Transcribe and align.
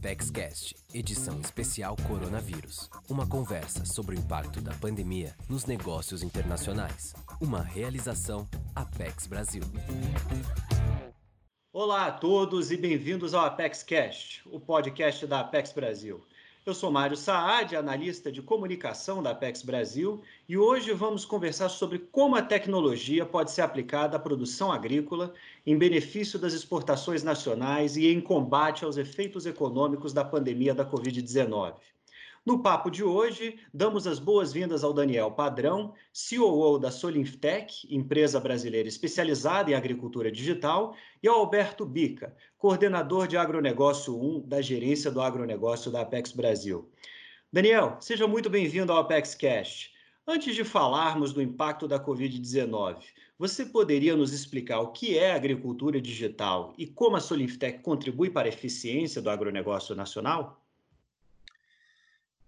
ApexCast, 0.00 0.74
edição 0.94 1.38
especial 1.40 1.94
Coronavírus. 2.08 2.88
Uma 3.06 3.26
conversa 3.28 3.84
sobre 3.84 4.16
o 4.16 4.18
impacto 4.18 4.58
da 4.58 4.72
pandemia 4.72 5.36
nos 5.46 5.66
negócios 5.66 6.22
internacionais. 6.22 7.12
Uma 7.38 7.60
realização 7.60 8.48
Apex 8.74 9.26
Brasil. 9.26 9.62
Olá 11.70 12.06
a 12.06 12.12
todos 12.12 12.72
e 12.72 12.78
bem-vindos 12.78 13.34
ao 13.34 13.44
ApexCast, 13.44 14.40
o 14.46 14.58
podcast 14.58 15.26
da 15.26 15.40
Apex 15.40 15.70
Brasil. 15.70 16.24
Eu 16.70 16.74
sou 16.74 16.92
Mário 16.92 17.16
Saad, 17.16 17.74
analista 17.74 18.30
de 18.30 18.40
comunicação 18.40 19.20
da 19.20 19.32
Apex 19.32 19.60
Brasil, 19.60 20.22
e 20.48 20.56
hoje 20.56 20.92
vamos 20.92 21.24
conversar 21.24 21.68
sobre 21.68 21.98
como 21.98 22.36
a 22.36 22.42
tecnologia 22.42 23.26
pode 23.26 23.50
ser 23.50 23.62
aplicada 23.62 24.16
à 24.16 24.20
produção 24.20 24.70
agrícola 24.70 25.34
em 25.66 25.76
benefício 25.76 26.38
das 26.38 26.52
exportações 26.52 27.24
nacionais 27.24 27.96
e 27.96 28.06
em 28.06 28.20
combate 28.20 28.84
aos 28.84 28.96
efeitos 28.96 29.46
econômicos 29.46 30.12
da 30.12 30.24
pandemia 30.24 30.72
da 30.72 30.88
Covid-19. 30.88 31.74
No 32.44 32.62
papo 32.62 32.90
de 32.90 33.04
hoje, 33.04 33.58
damos 33.72 34.06
as 34.06 34.18
boas-vindas 34.18 34.82
ao 34.82 34.94
Daniel 34.94 35.30
Padrão, 35.30 35.92
COO 36.30 36.78
da 36.78 36.90
Solinftec, 36.90 37.86
empresa 37.94 38.40
brasileira 38.40 38.88
especializada 38.88 39.70
em 39.70 39.74
agricultura 39.74 40.32
digital, 40.32 40.96
e 41.22 41.28
ao 41.28 41.40
Alberto 41.40 41.84
Bica, 41.84 42.34
coordenador 42.56 43.28
de 43.28 43.36
agronegócio 43.36 44.18
1 44.18 44.48
da 44.48 44.62
gerência 44.62 45.10
do 45.10 45.20
agronegócio 45.20 45.90
da 45.90 46.00
Apex 46.00 46.32
Brasil. 46.32 46.90
Daniel, 47.52 47.98
seja 48.00 48.26
muito 48.26 48.48
bem-vindo 48.48 48.90
ao 48.90 49.00
Apex 49.00 49.34
Cast. 49.34 49.92
Antes 50.26 50.54
de 50.54 50.64
falarmos 50.64 51.34
do 51.34 51.42
impacto 51.42 51.86
da 51.86 52.02
Covid-19, 52.02 53.02
você 53.38 53.66
poderia 53.66 54.16
nos 54.16 54.32
explicar 54.32 54.80
o 54.80 54.92
que 54.92 55.18
é 55.18 55.32
agricultura 55.32 56.00
digital 56.00 56.72
e 56.78 56.86
como 56.86 57.16
a 57.16 57.20
Solinftec 57.20 57.82
contribui 57.82 58.30
para 58.30 58.48
a 58.48 58.48
eficiência 58.48 59.20
do 59.20 59.28
agronegócio 59.28 59.94
nacional? 59.94 60.64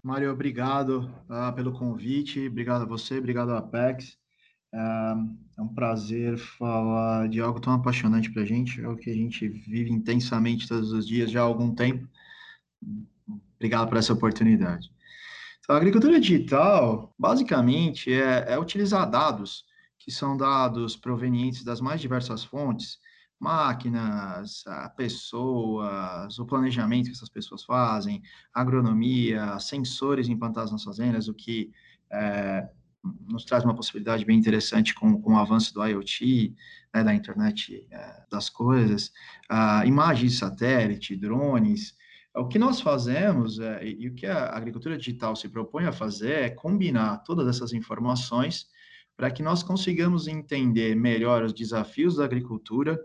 Mário, 0.02 0.32
obrigado 0.32 1.08
uh, 1.30 1.54
pelo 1.54 1.72
convite, 1.72 2.48
obrigado 2.48 2.82
a 2.82 2.86
você, 2.86 3.18
obrigado 3.18 3.50
a 3.50 3.58
Apex. 3.58 4.18
Uh, 4.74 5.38
é 5.56 5.62
um 5.62 5.68
prazer 5.68 6.36
falar 6.38 7.28
de 7.28 7.40
algo 7.40 7.60
tão 7.60 7.72
apaixonante 7.74 8.28
para 8.28 8.42
a 8.42 8.44
gente, 8.44 8.80
é 8.80 8.88
o 8.88 8.96
que 8.96 9.10
a 9.10 9.14
gente 9.14 9.46
vive 9.46 9.92
intensamente 9.92 10.66
todos 10.66 10.90
os 10.90 11.06
dias 11.06 11.30
já 11.30 11.40
há 11.40 11.44
algum 11.44 11.72
tempo. 11.72 12.08
Obrigado 13.54 13.88
por 13.88 13.96
essa 13.96 14.12
oportunidade. 14.12 14.90
Então, 15.60 15.76
a 15.76 15.78
agricultura 15.78 16.18
digital, 16.18 17.14
basicamente, 17.16 18.12
é, 18.12 18.54
é 18.54 18.58
utilizar 18.58 19.08
dados, 19.08 19.64
que 20.00 20.10
são 20.10 20.36
dados 20.36 20.96
provenientes 20.96 21.62
das 21.62 21.80
mais 21.80 22.00
diversas 22.00 22.42
fontes, 22.42 22.98
máquinas, 23.42 24.64
pessoas, 24.96 26.38
o 26.38 26.46
planejamento 26.46 27.06
que 27.06 27.12
essas 27.12 27.28
pessoas 27.28 27.64
fazem, 27.64 28.22
agronomia, 28.54 29.58
sensores 29.58 30.28
implantados 30.28 30.70
nas 30.70 30.84
fazendas, 30.84 31.26
o 31.26 31.34
que 31.34 31.72
é, 32.12 32.68
nos 33.28 33.44
traz 33.44 33.64
uma 33.64 33.74
possibilidade 33.74 34.24
bem 34.24 34.38
interessante 34.38 34.94
com, 34.94 35.20
com 35.20 35.34
o 35.34 35.38
avanço 35.38 35.74
do 35.74 35.84
IoT, 35.84 36.54
né, 36.94 37.02
da 37.02 37.12
internet 37.12 37.84
é, 37.90 38.22
das 38.30 38.48
coisas, 38.48 39.08
uh, 39.50 39.84
imagens 39.84 40.32
de 40.32 40.38
satélite, 40.38 41.16
drones. 41.16 41.96
O 42.36 42.46
que 42.46 42.60
nós 42.60 42.80
fazemos 42.80 43.58
é, 43.58 43.84
e 43.84 44.08
o 44.08 44.14
que 44.14 44.24
a 44.24 44.56
agricultura 44.56 44.96
digital 44.96 45.34
se 45.34 45.48
propõe 45.48 45.84
a 45.86 45.92
fazer 45.92 46.44
é 46.44 46.50
combinar 46.50 47.18
todas 47.24 47.48
essas 47.48 47.72
informações 47.72 48.68
para 49.16 49.30
que 49.30 49.42
nós 49.42 49.64
consigamos 49.64 50.28
entender 50.28 50.94
melhor 50.94 51.42
os 51.42 51.52
desafios 51.52 52.16
da 52.16 52.24
agricultura 52.24 52.98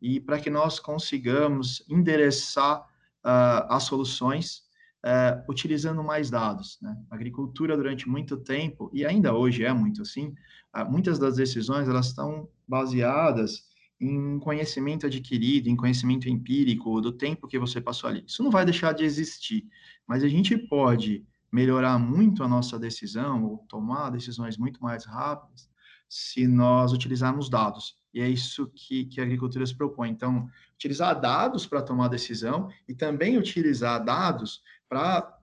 e 0.00 0.20
para 0.20 0.38
que 0.40 0.50
nós 0.50 0.78
consigamos 0.78 1.84
endereçar 1.88 2.80
uh, 2.80 3.66
as 3.68 3.84
soluções 3.84 4.62
uh, 5.04 5.50
utilizando 5.50 6.02
mais 6.02 6.30
dados. 6.30 6.78
Né? 6.80 6.96
A 7.10 7.14
agricultura, 7.14 7.76
durante 7.76 8.08
muito 8.08 8.36
tempo, 8.36 8.90
e 8.92 9.04
ainda 9.04 9.34
hoje 9.34 9.64
é 9.64 9.72
muito 9.72 10.02
assim, 10.02 10.34
uh, 10.76 10.90
muitas 10.90 11.18
das 11.18 11.36
decisões 11.36 11.88
elas 11.88 12.06
estão 12.06 12.48
baseadas 12.66 13.68
em 14.00 14.38
conhecimento 14.38 15.06
adquirido, 15.06 15.68
em 15.68 15.76
conhecimento 15.76 16.28
empírico, 16.28 17.00
do 17.02 17.12
tempo 17.12 17.46
que 17.46 17.58
você 17.58 17.80
passou 17.80 18.08
ali. 18.08 18.24
Isso 18.26 18.42
não 18.42 18.50
vai 18.50 18.64
deixar 18.64 18.92
de 18.92 19.04
existir, 19.04 19.64
mas 20.06 20.24
a 20.24 20.28
gente 20.28 20.56
pode 20.56 21.26
melhorar 21.52 21.98
muito 21.98 22.42
a 22.42 22.48
nossa 22.48 22.78
decisão, 22.78 23.44
ou 23.44 23.58
tomar 23.68 24.10
decisões 24.10 24.56
muito 24.56 24.80
mais 24.82 25.04
rápidas, 25.04 25.68
se 26.10 26.48
nós 26.48 26.92
utilizarmos 26.92 27.48
dados. 27.48 27.96
E 28.12 28.20
é 28.20 28.28
isso 28.28 28.66
que, 28.74 29.04
que 29.04 29.20
a 29.20 29.24
agricultura 29.24 29.64
se 29.64 29.74
propõe. 29.74 30.10
Então, 30.10 30.50
utilizar 30.74 31.18
dados 31.18 31.66
para 31.66 31.80
tomar 31.80 32.08
decisão 32.08 32.68
e 32.88 32.92
também 32.92 33.38
utilizar 33.38 34.04
dados 34.04 34.60
para 34.88 35.38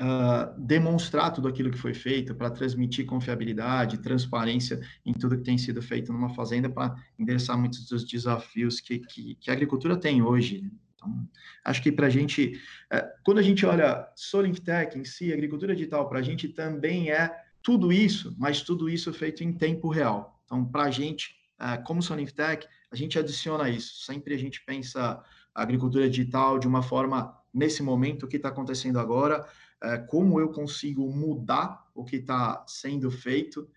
uh, 0.00 0.58
demonstrar 0.58 1.30
tudo 1.30 1.46
aquilo 1.46 1.70
que 1.70 1.76
foi 1.76 1.92
feito, 1.92 2.34
para 2.34 2.50
transmitir 2.50 3.04
confiabilidade, 3.04 3.98
transparência 3.98 4.80
em 5.04 5.12
tudo 5.12 5.36
que 5.36 5.44
tem 5.44 5.58
sido 5.58 5.82
feito 5.82 6.10
numa 6.10 6.30
fazenda, 6.30 6.70
para 6.70 6.96
endereçar 7.18 7.58
muitos 7.58 7.86
dos 7.86 8.02
desafios 8.02 8.80
que, 8.80 9.00
que, 9.00 9.34
que 9.34 9.50
a 9.50 9.52
agricultura 9.52 9.94
tem 9.94 10.22
hoje. 10.22 10.72
Então, 10.94 11.28
acho 11.62 11.82
que 11.82 11.92
para 11.92 12.06
a 12.06 12.10
gente, 12.10 12.58
uh, 12.90 13.06
quando 13.22 13.40
a 13.40 13.42
gente 13.42 13.66
olha 13.66 14.10
Solintech 14.16 14.98
em 14.98 15.04
si, 15.04 15.30
agricultura 15.34 15.76
digital, 15.76 16.08
para 16.08 16.20
a 16.20 16.22
gente 16.22 16.48
também 16.48 17.10
é 17.10 17.44
tudo 17.66 17.92
isso, 17.92 18.32
mas 18.38 18.62
tudo 18.62 18.88
isso 18.88 19.12
feito 19.12 19.42
em 19.42 19.52
tempo 19.52 19.88
real. 19.88 20.40
Então, 20.44 20.64
para 20.64 20.84
a 20.84 20.90
gente, 20.92 21.34
uh, 21.60 21.82
como 21.82 22.00
Sonintech, 22.00 22.64
a 22.92 22.94
gente 22.94 23.18
adiciona 23.18 23.68
isso. 23.68 24.04
Sempre 24.04 24.34
a 24.34 24.38
gente 24.38 24.64
pensa 24.64 25.20
a 25.52 25.62
agricultura 25.62 26.08
digital 26.08 26.60
de 26.60 26.68
uma 26.68 26.80
forma, 26.80 27.36
nesse 27.52 27.82
momento, 27.82 28.22
o 28.22 28.28
que 28.28 28.36
está 28.36 28.50
acontecendo 28.50 29.00
agora, 29.00 29.44
uh, 29.82 30.06
como 30.06 30.38
eu 30.38 30.50
consigo 30.50 31.12
mudar 31.12 31.84
o 31.92 32.04
que 32.04 32.18
está 32.18 32.64
sendo 32.68 33.10
feito, 33.10 33.68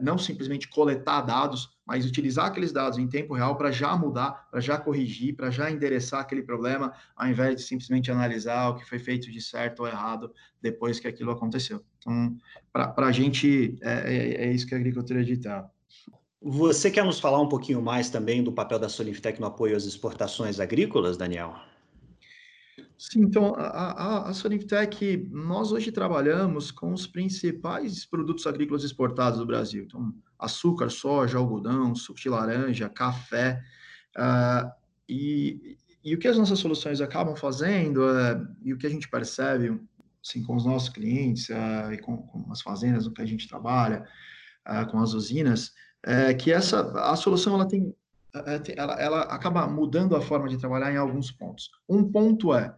não 0.00 0.18
simplesmente 0.18 0.68
coletar 0.68 1.20
dados, 1.22 1.70
mas 1.86 2.04
utilizar 2.06 2.46
aqueles 2.46 2.72
dados 2.72 2.98
em 2.98 3.08
tempo 3.08 3.34
real 3.34 3.56
para 3.56 3.70
já 3.70 3.96
mudar, 3.96 4.48
para 4.50 4.60
já 4.60 4.78
corrigir, 4.78 5.34
para 5.34 5.50
já 5.50 5.70
endereçar 5.70 6.20
aquele 6.20 6.42
problema, 6.42 6.92
ao 7.16 7.28
invés 7.28 7.56
de 7.56 7.62
simplesmente 7.62 8.10
analisar 8.10 8.68
o 8.68 8.76
que 8.76 8.84
foi 8.84 8.98
feito 8.98 9.30
de 9.30 9.40
certo 9.40 9.80
ou 9.80 9.88
errado 9.88 10.32
depois 10.60 11.00
que 11.00 11.08
aquilo 11.08 11.30
aconteceu. 11.30 11.84
Então, 11.98 12.36
para 12.72 13.06
a 13.06 13.12
gente, 13.12 13.76
é, 13.82 14.14
é, 14.14 14.44
é 14.46 14.52
isso 14.52 14.66
que 14.66 14.74
a 14.74 14.78
agricultura 14.78 15.22
digital. 15.24 15.72
Você 16.42 16.90
quer 16.90 17.04
nos 17.04 17.20
falar 17.20 17.40
um 17.40 17.48
pouquinho 17.48 17.82
mais 17.82 18.08
também 18.08 18.42
do 18.42 18.52
papel 18.52 18.78
da 18.78 18.88
Solinftec 18.88 19.38
no 19.38 19.46
apoio 19.46 19.76
às 19.76 19.84
exportações 19.84 20.58
agrícolas, 20.58 21.16
Daniel? 21.16 21.54
Sim, 23.00 23.22
então, 23.22 23.54
a, 23.56 24.26
a, 24.26 24.30
a 24.30 24.32
nós 25.30 25.72
hoje 25.72 25.90
trabalhamos 25.90 26.70
com 26.70 26.92
os 26.92 27.06
principais 27.06 28.04
produtos 28.04 28.46
agrícolas 28.46 28.84
exportados 28.84 29.38
do 29.38 29.46
Brasil. 29.46 29.84
Então, 29.84 30.14
açúcar, 30.38 30.90
soja, 30.90 31.38
algodão, 31.38 31.94
suco 31.94 32.20
de 32.20 32.28
laranja, 32.28 32.90
café. 32.90 33.64
Uh, 34.14 34.70
e, 35.08 35.78
e 36.04 36.14
o 36.14 36.18
que 36.18 36.28
as 36.28 36.36
nossas 36.36 36.58
soluções 36.58 37.00
acabam 37.00 37.34
fazendo, 37.34 38.02
uh, 38.02 38.46
e 38.62 38.74
o 38.74 38.76
que 38.76 38.86
a 38.86 38.90
gente 38.90 39.08
percebe 39.08 39.80
assim, 40.22 40.42
com 40.42 40.54
os 40.54 40.66
nossos 40.66 40.90
clientes 40.90 41.48
uh, 41.48 41.90
e 41.94 41.96
com, 41.96 42.18
com, 42.18 42.52
as 42.52 42.60
fazendas 42.60 43.06
no 43.06 43.14
que 43.14 43.22
a 43.22 43.26
gente 43.26 43.48
trabalha, 43.48 44.06
com 44.90 44.98
as 44.98 45.14
usinas, 45.14 45.72
é, 46.04 46.34
que 46.34 46.52
essa 46.52 46.82
a 47.10 47.16
solução 47.16 47.54
ela 47.54 47.66
tem 47.66 47.94
ela, 48.76 48.92
ela 49.00 49.20
acaba 49.22 49.66
mudando 49.66 50.14
a 50.14 50.20
forma 50.20 50.48
de 50.50 50.58
trabalhar 50.58 50.92
em 50.92 50.98
alguns 50.98 51.32
pontos. 51.32 51.70
Um 51.88 52.04
ponto 52.04 52.54
é 52.54 52.72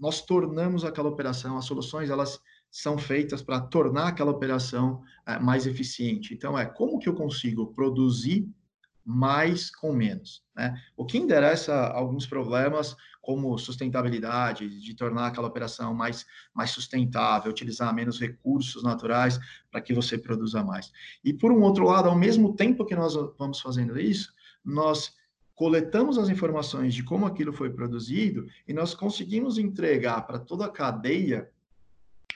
nós 0.00 0.22
tornamos 0.22 0.84
aquela 0.84 1.10
operação, 1.10 1.58
as 1.58 1.66
soluções 1.66 2.08
elas 2.08 2.40
são 2.70 2.96
feitas 2.96 3.42
para 3.42 3.60
tornar 3.60 4.08
aquela 4.08 4.30
operação 4.30 5.02
é, 5.26 5.38
mais 5.38 5.66
eficiente. 5.66 6.32
Então 6.32 6.58
é 6.58 6.64
como 6.64 6.98
que 6.98 7.08
eu 7.08 7.14
consigo 7.14 7.74
produzir 7.74 8.48
mais 9.04 9.74
com 9.74 9.92
menos. 9.92 10.42
Né? 10.54 10.80
O 10.96 11.04
que 11.04 11.18
endereça 11.18 11.74
alguns 11.88 12.26
problemas, 12.26 12.96
como 13.20 13.58
sustentabilidade, 13.58 14.80
de 14.80 14.94
tornar 14.94 15.26
aquela 15.26 15.48
operação 15.48 15.92
mais, 15.92 16.24
mais 16.54 16.70
sustentável, 16.70 17.50
utilizar 17.50 17.94
menos 17.94 18.20
recursos 18.20 18.82
naturais 18.82 19.38
para 19.70 19.80
que 19.80 19.92
você 19.92 20.16
produza 20.16 20.62
mais. 20.62 20.92
E, 21.24 21.32
por 21.32 21.50
um 21.50 21.62
outro 21.62 21.84
lado, 21.84 22.08
ao 22.08 22.16
mesmo 22.16 22.54
tempo 22.54 22.86
que 22.86 22.94
nós 22.94 23.14
vamos 23.36 23.60
fazendo 23.60 23.98
isso, 23.98 24.32
nós 24.64 25.12
coletamos 25.60 26.16
as 26.16 26.30
informações 26.30 26.94
de 26.94 27.02
como 27.02 27.26
aquilo 27.26 27.52
foi 27.52 27.68
produzido 27.68 28.46
e 28.66 28.72
nós 28.72 28.94
conseguimos 28.94 29.58
entregar 29.58 30.22
para 30.26 30.38
toda 30.38 30.64
a 30.64 30.70
cadeia 30.70 31.50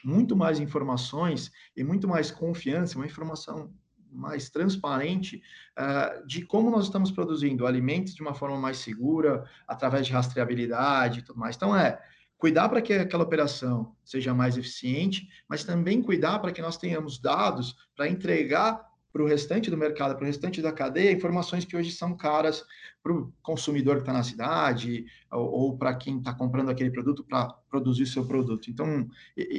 muito 0.04 0.36
mais 0.36 0.60
informações 0.60 1.50
e 1.74 1.82
muito 1.82 2.06
mais 2.06 2.30
confiança, 2.30 2.96
uma 2.96 3.06
informação 3.06 3.72
mais 4.12 4.50
transparente 4.50 5.42
uh, 5.72 6.26
de 6.26 6.44
como 6.44 6.70
nós 6.70 6.84
estamos 6.84 7.10
produzindo 7.10 7.66
alimentos 7.66 8.14
de 8.14 8.20
uma 8.20 8.34
forma 8.34 8.58
mais 8.58 8.76
segura, 8.76 9.48
através 9.66 10.06
de 10.06 10.12
rastreabilidade 10.12 11.20
e 11.20 11.22
tudo 11.22 11.38
mais. 11.38 11.56
Então, 11.56 11.74
é 11.74 11.98
cuidar 12.36 12.68
para 12.68 12.82
que 12.82 12.92
aquela 12.92 13.24
operação 13.24 13.96
seja 14.04 14.34
mais 14.34 14.58
eficiente, 14.58 15.26
mas 15.48 15.64
também 15.64 16.02
cuidar 16.02 16.40
para 16.40 16.52
que 16.52 16.60
nós 16.60 16.76
tenhamos 16.76 17.18
dados 17.18 17.74
para 17.96 18.06
entregar 18.06 18.86
para 19.14 19.22
o 19.22 19.26
restante 19.28 19.70
do 19.70 19.76
mercado, 19.76 20.16
para 20.16 20.24
o 20.24 20.26
restante 20.26 20.60
da 20.60 20.72
cadeia, 20.72 21.12
informações 21.12 21.64
que 21.64 21.76
hoje 21.76 21.92
são 21.92 22.16
caras 22.16 22.64
para 23.00 23.12
o 23.12 23.32
consumidor 23.44 23.94
que 23.94 24.02
está 24.02 24.12
na 24.12 24.24
cidade 24.24 25.06
ou, 25.30 25.52
ou 25.52 25.78
para 25.78 25.94
quem 25.94 26.18
está 26.18 26.34
comprando 26.34 26.68
aquele 26.68 26.90
produto 26.90 27.22
para 27.22 27.46
produzir 27.70 28.06
seu 28.06 28.26
produto. 28.26 28.68
Então, 28.68 29.08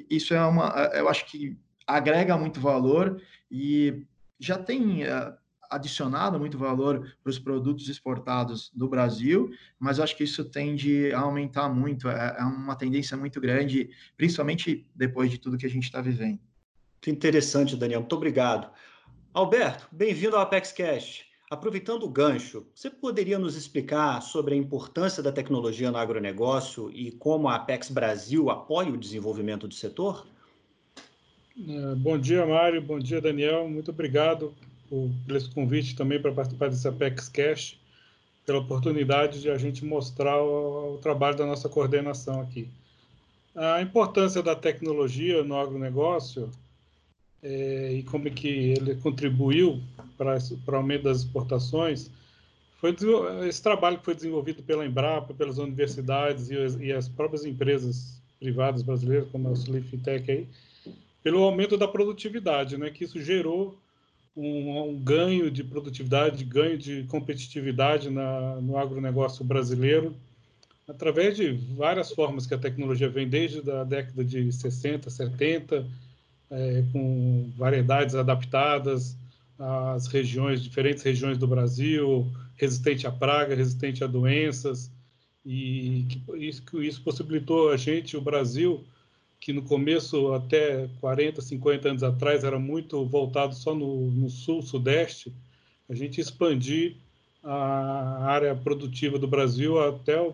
isso 0.09 0.33
é 0.33 0.45
uma, 0.45 0.67
eu 0.93 1.07
acho 1.07 1.25
que 1.27 1.57
agrega 1.87 2.37
muito 2.37 2.59
valor 2.59 3.21
e 3.49 4.05
já 4.37 4.57
tem 4.57 5.03
uh, 5.03 5.33
adicionado 5.69 6.37
muito 6.37 6.57
valor 6.57 7.15
para 7.23 7.29
os 7.29 7.39
produtos 7.39 7.87
exportados 7.87 8.69
do 8.75 8.89
Brasil, 8.89 9.49
mas 9.79 10.01
acho 10.01 10.17
que 10.17 10.25
isso 10.25 10.43
tende 10.43 11.13
a 11.13 11.21
aumentar 11.21 11.69
muito, 11.69 12.09
é, 12.09 12.35
é 12.37 12.43
uma 12.43 12.75
tendência 12.75 13.15
muito 13.15 13.39
grande, 13.39 13.89
principalmente 14.17 14.85
depois 14.93 15.31
de 15.31 15.37
tudo 15.37 15.57
que 15.57 15.65
a 15.65 15.69
gente 15.69 15.85
está 15.85 16.01
vivendo. 16.01 16.41
Que 16.99 17.09
interessante, 17.09 17.77
Daniel. 17.77 18.01
Muito 18.01 18.15
obrigado. 18.17 18.69
Alberto, 19.35 19.85
bem-vindo 19.91 20.37
ao 20.37 20.43
Apex 20.43 20.71
Cash. 20.71 21.25
Aproveitando 21.51 22.03
o 22.03 22.09
gancho, 22.09 22.65
você 22.73 22.89
poderia 22.89 23.37
nos 23.37 23.57
explicar 23.57 24.21
sobre 24.21 24.55
a 24.55 24.57
importância 24.57 25.21
da 25.21 25.29
tecnologia 25.29 25.91
no 25.91 25.97
agronegócio 25.97 26.89
e 26.89 27.11
como 27.11 27.49
a 27.49 27.55
Apex 27.55 27.89
Brasil 27.89 28.49
apoia 28.49 28.93
o 28.93 28.97
desenvolvimento 28.97 29.67
do 29.67 29.73
setor? 29.73 30.25
É, 31.67 31.95
bom 31.95 32.17
dia, 32.17 32.45
Mário. 32.45 32.81
Bom 32.81 32.97
dia, 32.97 33.19
Daniel. 33.19 33.67
Muito 33.67 33.91
obrigado 33.91 34.53
por, 34.89 35.11
esse 35.35 35.53
convite 35.53 35.97
também 35.97 36.21
para 36.21 36.31
participar 36.31 36.69
desse 36.69 36.87
Apex 36.87 37.27
Cash, 37.27 37.77
pela 38.45 38.59
oportunidade 38.59 39.41
de 39.41 39.49
a 39.49 39.57
gente 39.57 39.83
mostrar 39.83 40.41
o 40.41 40.97
trabalho 41.01 41.35
da 41.35 41.45
nossa 41.45 41.67
coordenação 41.67 42.39
aqui. 42.39 42.69
A 43.53 43.81
importância 43.81 44.41
da 44.41 44.55
tecnologia 44.55 45.43
no 45.43 45.59
agronegócio 45.59 46.49
é, 47.45 47.93
e 47.93 48.03
como 48.03 48.27
é 48.27 48.31
que 48.31 48.47
ele 48.47 48.95
contribuiu 48.95 49.79
para, 50.17 50.37
o 50.67 50.75
aumento 50.75 51.03
das 51.03 51.19
exportações, 51.19 52.09
foi 52.81 52.95
esse 53.47 53.61
trabalho 53.61 53.99
que 53.99 54.05
foi 54.05 54.15
desenvolvido 54.15 54.63
pela 54.63 54.85
Embrapa, 54.85 55.31
pelas 55.33 55.59
universidades 55.59 56.49
e 56.49 56.85
e 56.87 56.91
as 56.91 57.07
próprias 57.07 57.45
empresas 57.45 58.19
privadas 58.39 58.81
brasileiras, 58.81 59.29
como 59.31 59.49
a 59.49 59.55
Solifintech 59.55 60.31
aí, 60.31 60.47
pelo 61.23 61.43
aumento 61.43 61.77
da 61.77 61.87
produtividade, 61.87 62.77
né, 62.77 62.89
que 62.89 63.03
isso 63.03 63.21
gerou 63.21 63.77
um, 64.35 64.89
um 64.89 64.99
ganho 64.99 65.49
de 65.51 65.63
produtividade, 65.63 66.43
ganho 66.43 66.77
de 66.77 67.03
competitividade 67.03 68.09
na, 68.09 68.59
no 68.59 68.77
agronegócio 68.77 69.45
brasileiro, 69.45 70.15
através 70.87 71.37
de 71.37 71.51
várias 71.51 72.11
formas 72.11 72.45
que 72.45 72.53
a 72.53 72.57
tecnologia 72.57 73.07
vem 73.07 73.27
desde 73.27 73.69
a 73.71 73.83
década 73.83 74.23
de 74.23 74.51
60, 74.51 75.09
70, 75.09 75.85
é, 76.55 76.83
com 76.91 77.51
variedades 77.57 78.15
adaptadas 78.15 79.17
às 79.59 80.07
regiões, 80.07 80.63
diferentes 80.63 81.03
regiões 81.03 81.37
do 81.37 81.47
Brasil, 81.47 82.31
resistente 82.55 83.05
à 83.05 83.11
praga, 83.11 83.55
resistente 83.55 84.03
a 84.03 84.07
doenças, 84.07 84.91
e 85.45 86.05
que 86.09 86.45
isso, 86.45 86.81
isso 86.81 87.03
possibilitou 87.03 87.69
a 87.69 87.77
gente, 87.77 88.17
o 88.17 88.21
Brasil, 88.21 88.83
que 89.39 89.51
no 89.51 89.61
começo, 89.61 90.33
até 90.33 90.87
40, 90.99 91.41
50 91.41 91.89
anos 91.89 92.03
atrás, 92.03 92.43
era 92.43 92.57
muito 92.57 93.05
voltado 93.05 93.53
só 93.53 93.75
no, 93.75 94.09
no 94.09 94.29
sul, 94.29 94.61
sudeste, 94.61 95.33
a 95.89 95.93
gente 95.93 96.19
expandir 96.19 96.95
a 97.43 98.25
área 98.25 98.55
produtiva 98.55 99.19
do 99.19 99.27
Brasil 99.27 99.79
até 99.79 100.19
o, 100.19 100.33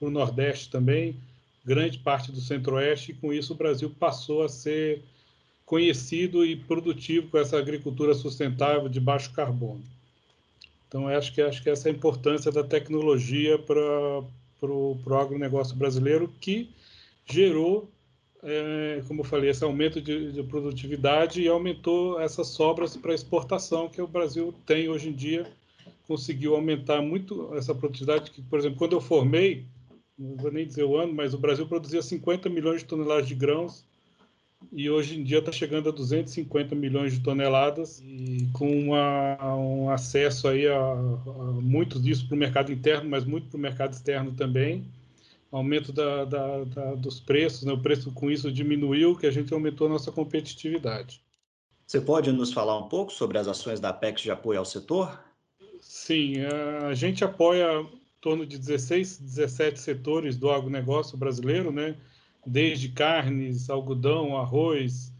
o 0.00 0.10
nordeste 0.10 0.68
também, 0.68 1.16
grande 1.64 1.98
parte 1.98 2.30
do 2.30 2.40
centro-oeste, 2.40 3.12
e 3.12 3.14
com 3.14 3.32
isso 3.32 3.54
o 3.54 3.56
Brasil 3.56 3.88
passou 3.98 4.42
a 4.42 4.48
ser 4.48 5.02
conhecido 5.68 6.46
e 6.46 6.56
produtivo 6.56 7.28
com 7.28 7.36
essa 7.36 7.58
agricultura 7.58 8.14
sustentável 8.14 8.88
de 8.88 8.98
baixo 8.98 9.34
carbono. 9.34 9.82
Então, 10.88 11.06
acho 11.08 11.34
que, 11.34 11.42
acho 11.42 11.62
que 11.62 11.68
essa 11.68 11.88
é 11.88 11.92
a 11.92 11.94
importância 11.94 12.50
da 12.50 12.64
tecnologia 12.64 13.58
para 13.58 13.76
o 14.62 14.98
agronegócio 15.14 15.76
brasileiro, 15.76 16.32
que 16.40 16.70
gerou, 17.26 17.86
é, 18.42 19.02
como 19.06 19.20
eu 19.20 19.24
falei, 19.24 19.50
esse 19.50 19.62
aumento 19.62 20.00
de, 20.00 20.32
de 20.32 20.42
produtividade 20.42 21.42
e 21.42 21.48
aumentou 21.48 22.18
essas 22.18 22.46
sobras 22.46 22.96
para 22.96 23.12
exportação 23.12 23.90
que 23.90 24.00
o 24.00 24.08
Brasil 24.08 24.54
tem 24.64 24.88
hoje 24.88 25.10
em 25.10 25.12
dia. 25.12 25.46
Conseguiu 26.06 26.54
aumentar 26.54 27.02
muito 27.02 27.54
essa 27.54 27.74
produtividade. 27.74 28.30
Que, 28.30 28.40
por 28.40 28.58
exemplo, 28.58 28.78
quando 28.78 28.94
eu 28.94 29.02
formei, 29.02 29.66
não 30.18 30.34
vou 30.38 30.50
nem 30.50 30.66
dizer 30.66 30.84
o 30.84 30.96
ano, 30.96 31.12
mas 31.12 31.34
o 31.34 31.38
Brasil 31.38 31.66
produzia 31.66 32.00
50 32.00 32.48
milhões 32.48 32.80
de 32.80 32.86
toneladas 32.86 33.28
de 33.28 33.34
grãos 33.34 33.86
e 34.72 34.90
hoje 34.90 35.18
em 35.18 35.24
dia 35.24 35.38
está 35.38 35.50
chegando 35.50 35.88
a 35.88 35.92
250 35.92 36.74
milhões 36.74 37.12
de 37.12 37.20
toneladas 37.20 38.00
e 38.04 38.48
com 38.52 38.70
uma, 38.70 39.54
um 39.56 39.90
acesso 39.90 40.48
aí 40.48 40.66
a, 40.66 40.76
a 40.76 40.96
muito 41.60 42.00
disso 42.00 42.26
para 42.26 42.34
o 42.34 42.38
mercado 42.38 42.72
interno, 42.72 43.08
mas 43.08 43.24
muito 43.24 43.48
para 43.48 43.56
o 43.56 43.60
mercado 43.60 43.92
externo 43.92 44.32
também. 44.32 44.84
Aumento 45.50 45.92
da, 45.92 46.24
da, 46.26 46.64
da, 46.64 46.94
dos 46.94 47.18
preços, 47.18 47.64
né? 47.64 47.72
o 47.72 47.80
preço 47.80 48.12
com 48.12 48.30
isso 48.30 48.52
diminuiu, 48.52 49.16
que 49.16 49.26
a 49.26 49.30
gente 49.30 49.52
aumentou 49.54 49.86
a 49.86 49.90
nossa 49.90 50.12
competitividade. 50.12 51.22
Você 51.86 52.00
pode 52.02 52.30
nos 52.30 52.52
falar 52.52 52.78
um 52.78 52.88
pouco 52.88 53.10
sobre 53.10 53.38
as 53.38 53.48
ações 53.48 53.80
da 53.80 53.88
Apex 53.88 54.20
de 54.20 54.30
apoio 54.30 54.58
ao 54.58 54.64
setor? 54.66 55.18
Sim, 55.80 56.34
a 56.86 56.92
gente 56.92 57.24
apoia 57.24 57.80
em 57.80 57.88
torno 58.20 58.44
de 58.44 58.58
16, 58.58 59.18
17 59.18 59.80
setores 59.80 60.36
do 60.36 60.50
agronegócio 60.50 61.16
brasileiro, 61.16 61.72
né? 61.72 61.96
Desde 62.48 62.88
carnes, 62.88 63.68
algodão, 63.68 64.36
arroz. 64.36 65.12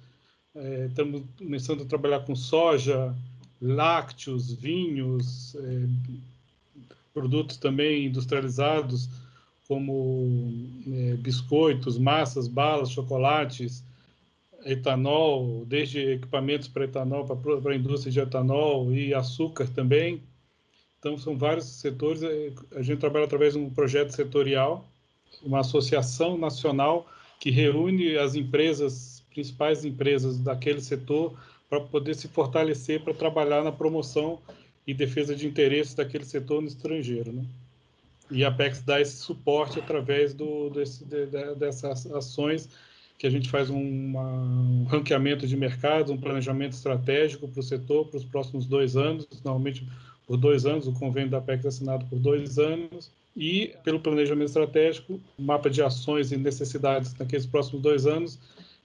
É, 0.54 0.86
estamos 0.86 1.22
começando 1.36 1.82
a 1.82 1.86
trabalhar 1.86 2.20
com 2.20 2.34
soja, 2.34 3.14
lácteos, 3.60 4.52
vinhos, 4.52 5.54
é, 5.56 5.88
produtos 7.12 7.56
também 7.56 8.06
industrializados, 8.06 9.08
como 9.66 10.26
é, 10.90 11.14
biscoitos, 11.14 11.98
massas, 11.98 12.48
balas, 12.48 12.90
chocolates, 12.90 13.84
etanol, 14.64 15.64
desde 15.66 16.12
equipamentos 16.12 16.68
para 16.68 16.84
etanol, 16.84 17.26
para 17.26 17.72
a 17.72 17.76
indústria 17.76 18.10
de 18.10 18.20
etanol 18.20 18.92
e 18.92 19.14
açúcar 19.14 19.68
também. 19.68 20.22
Então, 20.98 21.16
são 21.16 21.36
vários 21.36 21.66
setores. 21.66 22.22
É, 22.22 22.52
a 22.74 22.82
gente 22.82 22.98
trabalha 22.98 23.26
através 23.26 23.52
de 23.52 23.60
um 23.60 23.70
projeto 23.70 24.10
setorial, 24.10 24.84
uma 25.44 25.60
associação 25.60 26.36
nacional 26.36 27.06
que 27.38 27.50
reúne 27.50 28.16
as 28.16 28.34
empresas, 28.34 29.22
principais 29.32 29.84
empresas 29.84 30.38
daquele 30.38 30.80
setor, 30.80 31.34
para 31.68 31.80
poder 31.80 32.14
se 32.14 32.28
fortalecer 32.28 33.02
para 33.02 33.14
trabalhar 33.14 33.62
na 33.62 33.70
promoção 33.70 34.38
e 34.86 34.94
defesa 34.94 35.36
de 35.36 35.46
interesses 35.46 35.94
daquele 35.94 36.24
setor 36.24 36.62
no 36.62 36.68
estrangeiro. 36.68 37.30
Né? 37.30 37.44
E 38.30 38.44
a 38.44 38.48
Apex 38.48 38.82
dá 38.82 39.00
esse 39.00 39.16
suporte 39.18 39.78
através 39.78 40.32
do, 40.32 40.70
desse, 40.70 41.04
de, 41.04 41.26
de, 41.26 41.54
dessas 41.54 42.10
ações 42.12 42.68
que 43.18 43.26
a 43.26 43.30
gente 43.30 43.50
faz 43.50 43.68
uma, 43.68 44.22
um 44.22 44.84
ranqueamento 44.84 45.46
de 45.46 45.56
mercados, 45.56 46.10
um 46.10 46.16
planejamento 46.16 46.72
estratégico 46.72 47.48
para 47.48 47.60
o 47.60 47.62
setor 47.62 48.06
para 48.06 48.18
os 48.18 48.24
próximos 48.24 48.64
dois 48.64 48.96
anos, 48.96 49.26
normalmente 49.44 49.86
por 50.26 50.36
dois 50.36 50.66
anos, 50.66 50.86
o 50.86 50.92
convênio 50.92 51.30
da 51.30 51.38
Apex 51.38 51.64
é 51.64 51.68
assinado 51.68 52.06
por 52.06 52.18
dois 52.18 52.58
anos, 52.58 53.10
e, 53.38 53.72
pelo 53.84 54.00
planejamento 54.00 54.48
estratégico, 54.48 55.20
o 55.38 55.42
mapa 55.42 55.70
de 55.70 55.80
ações 55.80 56.32
e 56.32 56.36
necessidades 56.36 57.14
naqueles 57.14 57.46
próximos 57.46 57.80
dois 57.80 58.04
anos 58.04 58.36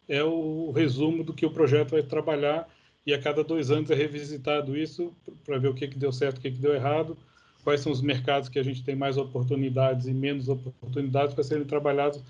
é 0.08 0.24
o 0.24 0.72
resumo 0.72 1.24
do 1.24 1.34
que 1.34 1.44
o 1.44 1.50
projeto 1.50 1.92
vai 1.92 2.04
trabalhar 2.04 2.70
e 3.04 3.14
a 3.14 3.20
cada 3.20 3.44
dois 3.44 3.72
anos 3.72 3.90
é 3.90 3.96
revisitado 3.96 4.78
isso 4.78 5.12
para 5.44 5.58
ver 5.58 5.70
o 5.70 5.74
que, 5.74 5.88
que 5.88 5.98
deu 5.98 6.12
certo, 6.12 6.38
o 6.38 6.42
que, 6.42 6.52
que 6.52 6.60
deu 6.60 6.76
errado, 6.76 7.18
quais 7.64 7.82
são 7.82 7.92
os 7.92 8.00
mercados 8.00 8.48
que 8.48 8.60
a 8.60 8.64
gente 8.64 8.84
tem 8.84 8.96
mais 8.96 9.18
oportunidades 9.18 10.06
e 10.06 10.14
menos 10.14 10.48
oportunidades 10.48 11.34
para 11.34 11.44
serem 11.44 11.66
trabalhados 11.66 12.22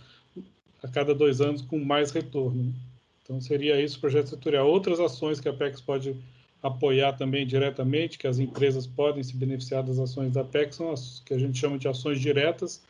a 0.82 0.88
cada 0.88 1.14
dois 1.14 1.42
anos 1.42 1.62
com 1.62 1.78
mais 1.78 2.12
retorno. 2.12 2.74
Então, 3.22 3.42
seria 3.42 3.82
isso 3.82 3.98
o 3.98 4.02
projeto 4.02 4.30
setorial. 4.30 4.68
Outras 4.68 5.00
ações 5.00 5.40
que 5.40 5.50
a 5.50 5.54
PEX 5.54 5.82
pode 5.82 6.16
apoiar 6.64 7.12
também 7.14 7.46
diretamente, 7.46 8.18
que 8.18 8.26
as 8.26 8.40
empresas 8.40 8.88
podem 8.88 9.22
se 9.22 9.36
beneficiar 9.36 9.84
das 9.84 10.00
ações 10.00 10.32
da 10.32 10.46
PEC, 10.46 10.74
são 10.74 10.92
as 10.92 11.22
que 11.26 11.34
a 11.34 11.38
gente 11.38 11.60
chama 11.60 11.78
de 11.78 11.90
ações 11.90 12.22
diretas, 12.22 12.82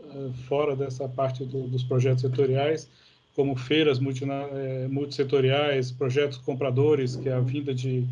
eh, 0.00 0.30
fora 0.48 0.74
dessa 0.74 1.06
parte 1.06 1.44
do, 1.44 1.68
dos 1.68 1.84
projetos 1.84 2.22
setoriais, 2.22 2.88
como 3.36 3.54
feiras 3.56 3.98
eh, 3.98 4.88
multissetoriais, 4.88 5.92
projetos 5.92 6.38
compradores, 6.38 7.14
que 7.14 7.28
é 7.28 7.34
a 7.34 7.40
vinda 7.40 7.74
de 7.74 8.06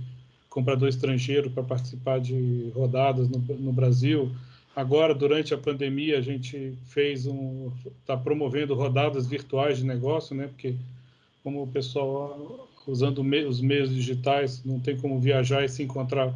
comprador 0.51 0.89
estrangeiro 0.89 1.51
para 1.51 1.63
participar 1.63 2.21
de 2.21 2.71
rodadas 2.75 3.31
no, 3.31 3.39
no 3.39 3.73
Brasil. 3.73 4.31
Agora, 4.77 5.15
durante 5.15 5.55
a 5.55 5.59
pandemia, 5.59 6.19
a 6.19 6.21
gente 6.21 6.75
fez 6.85 7.27
um, 7.27 7.71
está 8.01 8.17
promovendo 8.17 8.75
rodadas 8.75 9.27
virtuais 9.27 9.79
de 9.79 9.85
negócio, 9.85 10.35
né? 10.35 10.49
Porque 10.49 10.75
como 11.43 11.63
o 11.63 11.67
pessoal 11.67 12.69
usando 12.87 13.21
os 13.21 13.61
meios 13.61 13.95
digitais, 13.95 14.65
não 14.65 14.81
tem 14.81 14.97
como 14.97 15.19
viajar 15.19 15.65
e 15.65 15.69
se 15.69 15.83
encontrar 15.83 16.35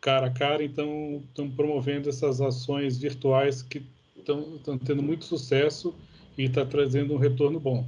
cara 0.00 0.28
a 0.28 0.30
cara, 0.30 0.64
então 0.64 1.22
estão 1.28 1.50
promovendo 1.50 2.08
essas 2.08 2.40
ações 2.40 2.98
virtuais 2.98 3.62
que 3.62 3.82
estão 4.16 4.78
tendo 4.84 5.02
muito 5.02 5.24
sucesso 5.24 5.94
e 6.38 6.44
está 6.44 6.64
trazendo 6.64 7.14
um 7.14 7.18
retorno 7.18 7.60
bom. 7.60 7.86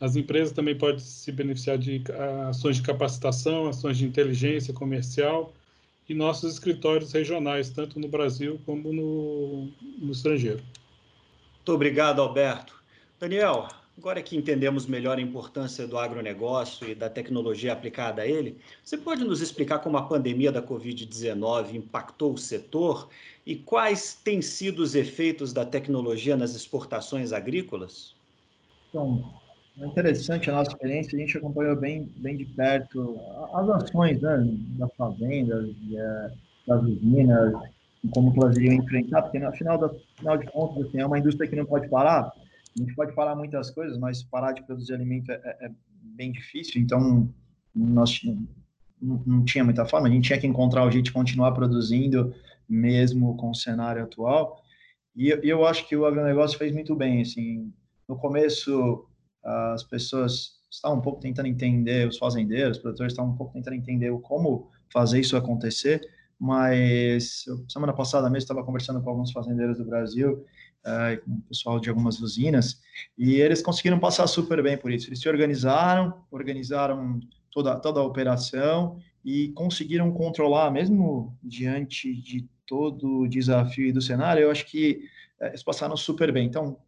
As 0.00 0.16
empresas 0.16 0.52
também 0.52 0.76
podem 0.76 0.98
se 0.98 1.30
beneficiar 1.30 1.78
de 1.78 2.02
ações 2.48 2.76
de 2.76 2.82
capacitação, 2.82 3.68
ações 3.68 3.96
de 3.96 4.04
inteligência 4.04 4.74
comercial 4.74 5.52
e 6.08 6.14
nossos 6.14 6.54
escritórios 6.54 7.12
regionais, 7.12 7.70
tanto 7.70 7.98
no 8.00 8.08
Brasil 8.08 8.60
como 8.66 8.92
no, 8.92 9.70
no 9.98 10.12
estrangeiro. 10.12 10.62
Muito 11.56 11.72
obrigado, 11.72 12.20
Alberto. 12.20 12.74
Daniel, 13.18 13.68
agora 13.96 14.22
que 14.22 14.36
entendemos 14.36 14.86
melhor 14.86 15.18
a 15.18 15.20
importância 15.20 15.86
do 15.86 15.96
agronegócio 15.96 16.88
e 16.88 16.94
da 16.94 17.08
tecnologia 17.08 17.72
aplicada 17.72 18.22
a 18.22 18.26
ele, 18.26 18.58
você 18.82 18.98
pode 18.98 19.24
nos 19.24 19.40
explicar 19.40 19.78
como 19.78 19.96
a 19.96 20.02
pandemia 20.02 20.50
da 20.50 20.62
Covid-19 20.62 21.74
impactou 21.74 22.34
o 22.34 22.38
setor 22.38 23.08
e 23.46 23.54
quais 23.54 24.14
têm 24.14 24.42
sido 24.42 24.80
os 24.80 24.94
efeitos 24.94 25.52
da 25.52 25.64
tecnologia 25.64 26.36
nas 26.36 26.54
exportações 26.54 27.32
agrícolas? 27.32 28.14
Então, 28.88 29.32
é 29.80 29.86
interessante 29.86 30.50
a 30.50 30.54
nossa 30.54 30.70
experiência, 30.70 31.16
a 31.16 31.20
gente 31.20 31.38
acompanhou 31.38 31.76
bem, 31.76 32.08
bem 32.16 32.36
de 32.36 32.44
perto 32.44 33.18
as 33.52 33.68
ações 33.68 34.20
né, 34.20 34.44
das 34.78 34.90
fazendas, 34.96 35.70
é, 35.92 36.30
das 36.66 36.82
usinas, 36.82 37.54
como 38.12 38.32
elas 38.42 38.56
iriam 38.56 38.74
enfrentar, 38.74 39.22
porque 39.22 39.38
no 39.38 39.52
final, 39.52 39.78
da, 39.78 39.90
final 40.16 40.36
de 40.36 40.46
contas 40.46 40.86
assim, 40.86 41.00
é 41.00 41.06
uma 41.06 41.18
indústria 41.18 41.48
que 41.48 41.56
não 41.56 41.64
pode 41.64 41.88
parar. 41.88 42.32
A 42.76 42.82
gente 42.82 42.94
pode 42.94 43.14
parar 43.14 43.36
muitas 43.36 43.70
coisas, 43.70 43.98
mas 43.98 44.22
parar 44.22 44.52
de 44.52 44.64
produzir 44.64 44.94
alimento 44.94 45.30
é, 45.30 45.34
é, 45.34 45.66
é 45.66 45.70
bem 46.02 46.32
difícil, 46.32 46.80
então 46.80 47.32
nós 47.74 48.20
não, 49.00 49.22
não 49.26 49.44
tinha 49.44 49.64
muita 49.64 49.84
forma, 49.84 50.08
a 50.08 50.10
gente 50.10 50.26
tinha 50.26 50.38
que 50.38 50.46
encontrar 50.46 50.84
o 50.84 50.90
jeito 50.90 51.06
de 51.06 51.12
continuar 51.12 51.52
produzindo, 51.52 52.34
mesmo 52.68 53.36
com 53.36 53.50
o 53.50 53.54
cenário 53.54 54.02
atual. 54.02 54.62
E 55.14 55.28
eu 55.42 55.64
acho 55.64 55.86
que 55.88 55.96
o 55.96 56.06
agronegócio 56.06 56.58
fez 56.58 56.72
muito 56.72 56.96
bem, 56.96 57.22
assim, 57.22 57.72
no 58.08 58.16
começo 58.16 59.06
as 59.44 59.84
pessoas 59.84 60.54
estavam 60.70 60.98
um 60.98 61.02
pouco 61.02 61.20
tentando 61.20 61.46
entender, 61.46 62.08
os 62.08 62.18
fazendeiros, 62.18 62.78
os 62.78 62.82
produtores 62.82 63.12
estavam 63.12 63.32
um 63.32 63.36
pouco 63.36 63.52
tentando 63.52 63.74
entender 63.76 64.10
como 64.22 64.70
fazer 64.92 65.20
isso 65.20 65.36
acontecer, 65.36 66.00
mas 66.38 67.44
semana 67.68 67.92
passada 67.92 68.28
mesmo 68.28 68.38
estava 68.38 68.64
conversando 68.64 69.02
com 69.02 69.10
alguns 69.10 69.30
fazendeiros 69.30 69.78
do 69.78 69.84
Brasil, 69.84 70.44
uh, 70.86 71.20
com 71.24 71.32
o 71.32 71.40
pessoal 71.42 71.80
de 71.80 71.88
algumas 71.88 72.20
usinas, 72.20 72.80
e 73.16 73.34
eles 73.34 73.62
conseguiram 73.62 73.98
passar 73.98 74.26
super 74.26 74.62
bem 74.62 74.76
por 74.76 74.92
isso. 74.92 75.08
Eles 75.08 75.20
se 75.20 75.28
organizaram, 75.28 76.24
organizaram 76.30 77.20
toda, 77.50 77.76
toda 77.76 78.00
a 78.00 78.04
operação 78.04 78.98
e 79.24 79.48
conseguiram 79.52 80.12
controlar, 80.12 80.70
mesmo 80.70 81.36
diante 81.42 82.14
de 82.14 82.48
todo 82.66 83.20
o 83.20 83.28
desafio 83.28 83.92
do 83.92 84.00
cenário, 84.00 84.42
eu 84.42 84.50
acho 84.50 84.66
que 84.66 85.08
uh, 85.40 85.46
eles 85.46 85.62
passaram 85.62 85.96
super 85.96 86.32
bem. 86.32 86.46
Então, 86.46 86.78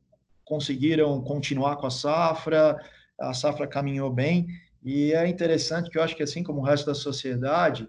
conseguiram 0.44 1.20
continuar 1.22 1.76
com 1.76 1.86
a 1.86 1.90
safra, 1.90 2.78
a 3.18 3.34
safra 3.34 3.66
caminhou 3.66 4.12
bem, 4.12 4.46
e 4.82 5.12
é 5.12 5.26
interessante 5.26 5.90
que 5.90 5.98
eu 5.98 6.02
acho 6.02 6.14
que 6.14 6.22
assim 6.22 6.42
como 6.42 6.60
o 6.60 6.64
resto 6.64 6.86
da 6.86 6.94
sociedade, 6.94 7.88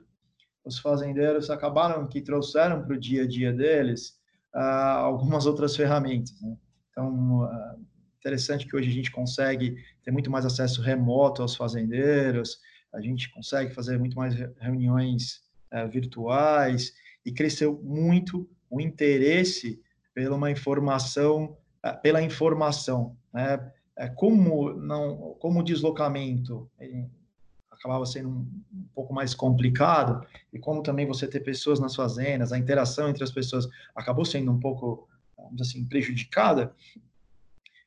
os 0.65 0.79
fazendeiros 0.79 1.49
acabaram 1.49 2.07
que 2.07 2.21
trouxeram 2.21 2.83
para 2.83 2.95
o 2.95 2.99
dia 2.99 3.23
a 3.23 3.27
dia 3.27 3.53
deles 3.53 4.16
uh, 4.55 4.59
algumas 4.59 5.45
outras 5.45 5.75
ferramentas. 5.75 6.39
Né? 6.41 6.55
Então, 6.91 7.43
uh, 7.43 7.85
interessante 8.19 8.67
que 8.67 8.75
hoje 8.75 8.89
a 8.89 8.93
gente 8.93 9.11
consegue 9.11 9.75
ter 10.03 10.11
muito 10.11 10.29
mais 10.31 10.45
acesso 10.45 10.81
remoto 10.81 11.41
aos 11.41 11.55
fazendeiros, 11.55 12.59
a 12.93 13.01
gente 13.01 13.31
consegue 13.31 13.73
fazer 13.73 13.97
muito 13.99 14.15
mais 14.15 14.33
reuniões 14.59 15.41
uh, 15.73 15.89
virtuais 15.89 16.93
e 17.25 17.31
cresceu 17.31 17.79
muito 17.83 18.49
o 18.69 18.81
interesse 18.81 19.81
pela 20.13 20.35
uma 20.35 20.49
informação 20.49 21.57
eh, 21.87 21.93
pela 21.93 22.21
informação, 22.21 23.15
né? 23.33 23.71
É, 23.99 24.07
como 24.07 24.73
não, 24.73 25.35
como 25.39 25.59
o 25.59 25.63
deslocamento 25.63 26.69
acabava 27.77 28.05
sendo 28.05 28.29
um, 28.29 28.87
pouco 28.93 29.13
mais 29.13 29.33
complicado 29.33 30.25
e 30.51 30.59
como 30.59 30.81
também 30.81 31.05
você 31.05 31.27
ter 31.27 31.39
pessoas 31.39 31.79
nas 31.79 31.95
fazendas, 31.95 32.51
a 32.51 32.57
interação 32.57 33.09
entre 33.09 33.23
as 33.23 33.31
pessoas 33.31 33.67
acabou 33.95 34.25
sendo 34.25 34.51
um 34.51 34.59
pouco, 34.59 35.07
vamos 35.37 35.61
assim, 35.61 35.85
prejudicada, 35.85 36.73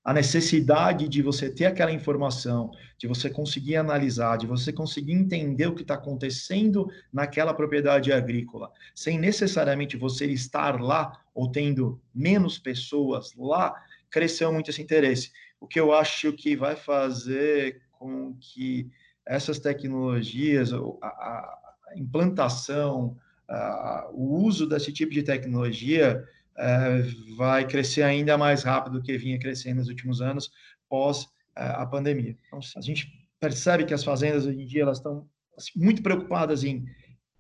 a 0.03 0.15
necessidade 0.15 1.09
de 1.09 1.21
você 1.21 1.51
ter 1.51 1.67
aquela 1.67 1.93
informação, 1.93 2.71
de 2.97 3.07
você 3.07 3.29
conseguir 3.29 3.77
analisar, 3.77 4.39
de 4.39 4.47
você 4.47 4.73
conseguir 4.73 5.13
entender 5.13 5.67
o 5.67 5.75
que 5.75 5.83
está 5.83 5.95
acontecendo 5.95 6.91
naquela 7.13 7.53
propriedade 7.53 8.11
agrícola, 8.11 8.73
sem 8.95 9.19
necessariamente 9.19 9.97
você 9.97 10.27
estar 10.27 10.81
lá 10.81 11.21
ou 11.35 11.51
tendo 11.51 12.01
menos 12.15 12.59
pessoas 12.59 13.35
lá, 13.37 13.75
cresceu 14.09 14.53
muito 14.53 14.71
esse 14.71 14.81
interesse. 14.81 15.33
O 15.61 15.67
que 15.67 15.79
eu 15.79 15.93
acho 15.93 16.33
que 16.33 16.57
vai 16.57 16.77
fazer 16.77 17.83
com 17.93 18.35
que 18.41 18.91
essas 19.31 19.61
tecnologias, 19.61 20.73
a, 20.73 21.07
a 21.07 21.93
implantação, 21.97 23.17
a, 23.49 24.09
o 24.13 24.43
uso 24.43 24.67
desse 24.67 24.93
tipo 24.93 25.13
de 25.13 25.23
tecnologia 25.23 26.25
é, 26.59 27.03
vai 27.37 27.65
crescer 27.65 28.03
ainda 28.03 28.37
mais 28.37 28.65
rápido 28.65 28.99
do 28.99 29.03
que 29.03 29.17
vinha 29.17 29.39
crescendo 29.39 29.77
nos 29.77 29.89
últimos 29.89 30.21
anos 30.21 30.51
pós 30.89 31.29
é, 31.57 31.63
a 31.63 31.87
pandemia. 31.87 32.37
Então, 32.49 32.59
a 32.77 32.81
gente 32.81 33.07
percebe 33.39 33.85
que 33.85 33.95
as 33.95 34.03
fazendas 34.03 34.47
hoje 34.47 34.63
em 34.63 34.67
dia 34.67 34.83
elas 34.83 34.99
estão 34.99 35.29
assim, 35.57 35.71
muito 35.77 36.03
preocupadas 36.03 36.65
em 36.65 36.85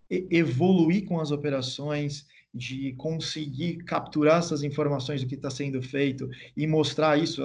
evoluir 0.08 1.06
com 1.06 1.20
as 1.20 1.32
operações, 1.32 2.24
de 2.52 2.92
conseguir 2.94 3.78
capturar 3.84 4.38
essas 4.38 4.62
informações 4.62 5.22
do 5.22 5.28
que 5.28 5.36
está 5.36 5.50
sendo 5.50 5.82
feito 5.82 6.28
e 6.56 6.66
mostrar 6.66 7.18
isso, 7.18 7.44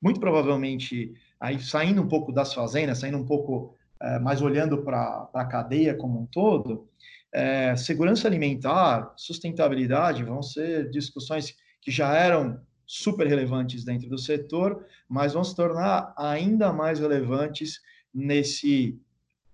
muito 0.00 0.20
provavelmente, 0.20 1.12
aí 1.40 1.60
saindo 1.60 2.02
um 2.02 2.08
pouco 2.08 2.32
das 2.32 2.52
fazendas, 2.52 2.98
saindo 2.98 3.18
um 3.18 3.24
pouco 3.24 3.74
é, 4.00 4.18
mais 4.18 4.42
olhando 4.42 4.82
para 4.82 5.28
a 5.32 5.44
cadeia 5.44 5.94
como 5.94 6.20
um 6.20 6.26
todo, 6.26 6.88
é, 7.32 7.76
segurança 7.76 8.28
alimentar, 8.28 9.12
sustentabilidade 9.16 10.22
vão 10.24 10.42
ser 10.42 10.90
discussões 10.90 11.54
que 11.80 11.90
já 11.90 12.14
eram 12.14 12.60
super 12.86 13.26
relevantes 13.26 13.84
dentro 13.84 14.08
do 14.08 14.16
setor, 14.16 14.86
mas 15.08 15.32
vão 15.34 15.42
se 15.42 15.54
tornar 15.54 16.14
ainda 16.16 16.72
mais 16.72 17.00
relevantes 17.00 17.80
nesse 18.14 18.98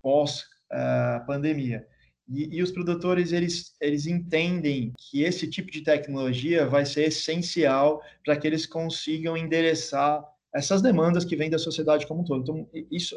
pós-pandemia. 0.03 1.87
E, 2.33 2.57
e, 2.57 2.63
os 2.63 2.71
produtores 2.71 3.31
eles, 3.33 3.75
eles 3.81 4.07
entendem 4.07 4.93
que 4.97 5.23
esse 5.23 5.47
tipo 5.47 5.71
de 5.71 5.83
tecnologia 5.83 6.67
vai 6.67 6.87
ser 6.87 7.09
essencial 7.09 8.03
para 8.25 8.37
que 8.37 8.47
eles 8.47 8.65
consigam 8.65 9.37
endereçar 9.37 10.25
essas 10.55 10.83
demandas 10.83 11.25
que 11.25 11.37
vêm 11.37 11.51
da 11.51 11.59
sociedade 11.59 12.07
como 12.07 12.23
um 12.23 12.25
todo. 12.25 12.43
Então, 12.43 12.69
isso, 12.91 13.17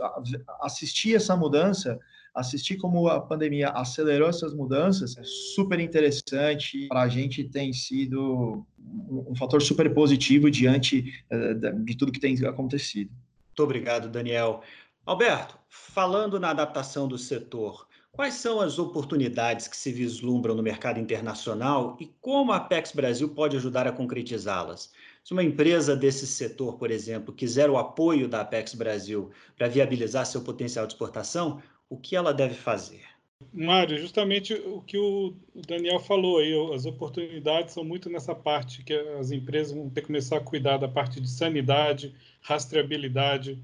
assistir 0.62 1.16
essa 1.16 1.36
mudança, 1.36 2.00
assistir 2.34 2.78
como 2.78 3.08
a 3.08 3.22
pandemia 3.22 3.70
acelerou 3.70 4.30
essas 4.30 4.54
mudanças, 4.54 5.18
é 5.18 5.24
super 5.24 5.80
interessante. 5.80 6.88
Para 6.88 7.04
a 7.04 7.08
gente 7.08 7.44
tem 7.44 7.72
sido 7.72 8.66
um 8.78 9.36
fator 9.36 9.62
super 9.62 9.94
positivo 9.94 10.52
diante 10.52 11.24
eh, 11.30 11.54
de 11.54 11.98
tudo 11.98 12.12
que 12.12 12.20
tem 12.20 12.38
acontecido. 12.46 13.12
Muito 13.48 13.64
obrigado, 13.64 14.10
Daniel. 14.10 14.62
Alberto, 15.06 15.58
falando 15.70 16.40
na 16.40 16.50
adaptação 16.50 17.08
do 17.08 17.18
setor, 17.18 17.88
Quais 18.16 18.36
são 18.36 18.62
as 18.62 18.80
oportunidades 18.80 19.68
que 19.68 19.76
se 19.76 19.92
vislumbram 19.92 20.56
no 20.56 20.64
mercado 20.64 21.02
internacional 21.02 21.98
e 22.00 22.06
como 22.22 22.54
a 22.54 22.56
Apex 22.56 22.94
Brasil 22.94 23.28
pode 23.28 23.58
ajudar 23.58 23.88
a 23.88 23.92
concretizá-las? 23.92 24.94
Se 25.22 25.34
uma 25.34 25.44
empresa 25.44 25.98
desse 25.98 26.26
setor, 26.26 26.78
por 26.78 26.92
exemplo, 26.92 27.34
quiser 27.34 27.70
o 27.70 27.78
apoio 27.78 28.30
da 28.30 28.40
Apex 28.40 28.74
Brasil 28.74 29.32
para 29.58 29.68
viabilizar 29.68 30.26
seu 30.26 30.42
potencial 30.42 30.88
de 30.88 30.94
exportação, 30.94 31.62
o 31.90 31.98
que 31.98 32.16
ela 32.16 32.34
deve 32.34 32.56
fazer? 32.56 33.04
Mário, 33.52 33.98
justamente 33.98 34.54
o 34.54 34.82
que 34.82 34.98
o 34.98 35.36
Daniel 35.68 36.00
falou 36.00 36.38
aí, 36.38 36.54
as 36.74 36.86
oportunidades 36.86 37.74
são 37.74 37.84
muito 37.84 38.10
nessa 38.10 38.34
parte 38.34 38.82
que 38.82 38.94
as 38.94 39.30
empresas 39.30 39.76
vão 39.76 39.90
ter 39.90 40.00
que 40.02 40.08
começar 40.08 40.38
a 40.38 40.42
cuidar 40.42 40.78
da 40.78 40.88
parte 40.88 41.20
de 41.20 41.30
sanidade, 41.30 42.16
rastreabilidade, 42.40 43.62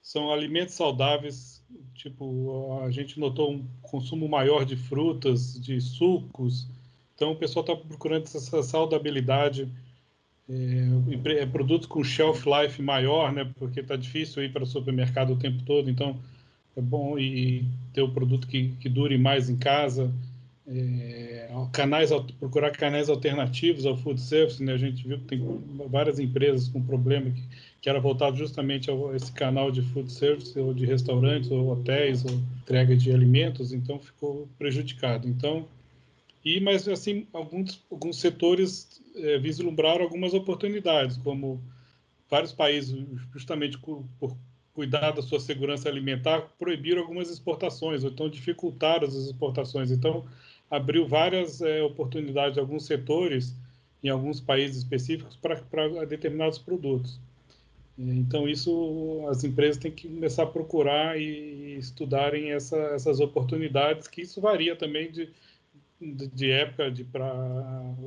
são 0.00 0.32
alimentos 0.32 0.74
saudáveis, 0.74 1.57
Tipo, 1.94 2.80
a 2.84 2.90
gente 2.90 3.18
notou 3.18 3.52
um 3.52 3.64
consumo 3.82 4.28
maior 4.28 4.64
de 4.64 4.76
frutas, 4.76 5.60
de 5.60 5.80
sucos. 5.80 6.66
Então, 7.14 7.32
o 7.32 7.36
pessoal 7.36 7.64
está 7.64 7.76
procurando 7.76 8.22
essa 8.22 8.62
saudabilidade. 8.62 9.68
É, 10.48 11.42
é, 11.42 11.46
produtos 11.46 11.86
com 11.86 12.02
shelf 12.02 12.46
life 12.46 12.80
maior, 12.80 13.32
né? 13.32 13.52
Porque 13.58 13.80
está 13.80 13.96
difícil 13.96 14.42
ir 14.42 14.52
para 14.52 14.62
o 14.62 14.66
supermercado 14.66 15.32
o 15.32 15.38
tempo 15.38 15.62
todo. 15.64 15.90
Então, 15.90 16.16
é 16.76 16.80
bom 16.80 17.18
e 17.18 17.64
ter 17.92 18.02
o 18.02 18.12
produto 18.12 18.46
que, 18.46 18.68
que 18.80 18.88
dure 18.88 19.18
mais 19.18 19.50
em 19.50 19.56
casa. 19.56 20.12
É, 20.70 21.48
canais, 21.72 22.10
procurar 22.38 22.70
canais 22.72 23.08
alternativos 23.08 23.86
ao 23.86 23.96
food 23.96 24.20
service, 24.20 24.62
né? 24.62 24.74
A 24.74 24.78
gente 24.78 25.06
viu 25.06 25.18
que 25.18 25.24
tem 25.24 25.40
várias 25.88 26.18
empresas 26.18 26.68
com 26.68 26.82
problema 26.82 27.30
que 27.30 27.42
que 27.80 27.88
era 27.88 28.00
voltado 28.00 28.36
justamente 28.36 28.90
a 28.90 28.94
esse 29.14 29.32
canal 29.32 29.70
de 29.70 29.82
food 29.82 30.10
service, 30.12 30.58
ou 30.58 30.74
de 30.74 30.84
restaurantes, 30.84 31.50
ou 31.50 31.68
hotéis, 31.70 32.24
ou 32.24 32.32
entrega 32.60 32.96
de 32.96 33.12
alimentos, 33.12 33.72
então 33.72 33.98
ficou 34.00 34.48
prejudicado. 34.58 35.28
Então, 35.28 35.66
e 36.44 36.60
mas 36.60 36.88
assim 36.88 37.26
alguns 37.32 37.84
alguns 37.90 38.18
setores 38.18 39.00
é, 39.16 39.38
vislumbraram 39.38 40.02
algumas 40.02 40.34
oportunidades, 40.34 41.16
como 41.18 41.62
vários 42.28 42.52
países, 42.52 42.94
justamente 43.32 43.78
por, 43.78 44.04
por 44.18 44.36
cuidar 44.74 45.12
da 45.12 45.22
sua 45.22 45.40
segurança 45.40 45.88
alimentar, 45.88 46.42
proibiram 46.58 47.02
algumas 47.02 47.30
exportações, 47.30 48.02
ou 48.04 48.10
então 48.10 48.28
dificultaram 48.28 49.06
as 49.06 49.14
exportações. 49.14 49.90
Então, 49.90 50.26
abriu 50.70 51.06
várias 51.06 51.60
é, 51.60 51.82
oportunidades 51.82 52.56
em 52.56 52.60
alguns 52.60 52.86
setores, 52.86 53.54
em 54.02 54.08
alguns 54.08 54.40
países 54.40 54.78
específicos, 54.78 55.36
para 55.36 56.06
determinados 56.06 56.58
produtos. 56.58 57.20
Então, 57.98 58.48
isso 58.48 59.26
as 59.28 59.42
empresas 59.42 59.76
têm 59.76 59.90
que 59.90 60.06
começar 60.06 60.44
a 60.44 60.46
procurar 60.46 61.20
e 61.20 61.76
estudarem 61.78 62.52
essa, 62.52 62.76
essas 62.76 63.18
oportunidades, 63.18 64.06
que 64.06 64.20
isso 64.22 64.40
varia 64.40 64.76
também 64.76 65.10
de, 65.10 65.28
de, 66.00 66.28
de 66.28 66.50
época, 66.50 66.92
de 66.92 67.02
pra, 67.02 67.34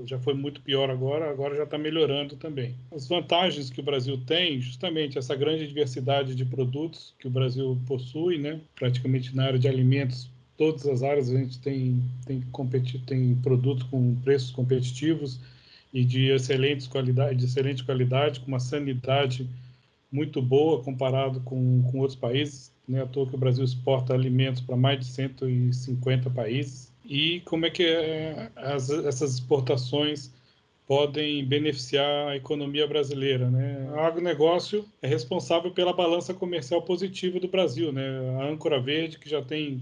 já 0.06 0.18
foi 0.18 0.34
muito 0.34 0.62
pior 0.62 0.90
agora, 0.90 1.30
agora 1.30 1.58
já 1.58 1.64
está 1.64 1.78
melhorando 1.78 2.38
também. 2.38 2.74
As 2.90 3.06
vantagens 3.06 3.70
que 3.70 3.82
o 3.82 3.84
Brasil 3.84 4.18
tem, 4.26 4.62
justamente 4.62 5.18
essa 5.18 5.36
grande 5.36 5.68
diversidade 5.68 6.36
de 6.36 6.46
produtos 6.46 7.14
que 7.20 7.28
o 7.28 7.32
Brasil 7.32 7.78
possui, 7.86 8.38
né? 8.38 8.62
praticamente 8.76 9.36
na 9.36 9.44
área 9.44 9.60
de 9.60 9.68
alimentos, 9.68 10.30
todas 10.62 10.86
as 10.86 11.02
áreas 11.02 11.28
a 11.32 11.36
gente 11.36 11.58
tem, 11.58 12.04
tem, 12.24 12.44
tem 13.08 13.36
produtos 13.42 13.82
com 13.90 14.14
preços 14.24 14.52
competitivos 14.52 15.40
e 15.92 16.06
de 16.06 16.28
excelentes 16.28 16.86
qualidade, 16.86 17.40
de 17.40 17.46
excelente 17.46 17.84
qualidade, 17.84 18.42
com 18.42 18.46
uma 18.46 18.60
sanidade 18.60 19.50
muito 20.12 20.40
boa 20.40 20.84
comparado 20.84 21.40
com, 21.40 21.82
com 21.90 21.98
outros 21.98 22.16
países. 22.16 22.72
Não 22.88 23.00
é 23.00 23.02
à 23.02 23.08
toa 23.08 23.26
que 23.26 23.34
o 23.34 23.40
Brasil 23.40 23.66
exporta 23.66 24.14
alimentos 24.14 24.62
para 24.62 24.78
mais 24.78 25.00
de 25.00 25.06
150 25.06 26.30
países. 26.30 26.94
E 27.04 27.40
como 27.40 27.66
é 27.66 27.72
que 27.72 27.82
é, 27.84 28.52
as, 28.56 28.92
essas 28.92 29.34
exportações 29.34 30.30
podem 30.86 31.44
beneficiar 31.44 32.28
a 32.28 32.36
economia 32.36 32.86
brasileira. 32.86 33.50
Né? 33.50 33.90
O 33.96 34.00
agronegócio 34.00 34.86
é 35.02 35.08
responsável 35.08 35.72
pela 35.72 35.92
balança 35.92 36.36
comercial 36.36 36.84
positiva 36.84 37.40
do 37.40 37.48
Brasil. 37.48 37.92
Né? 37.92 38.04
A 38.40 38.46
âncora 38.46 38.80
verde, 38.80 39.18
que 39.18 39.30
já 39.30 39.42
tem 39.42 39.82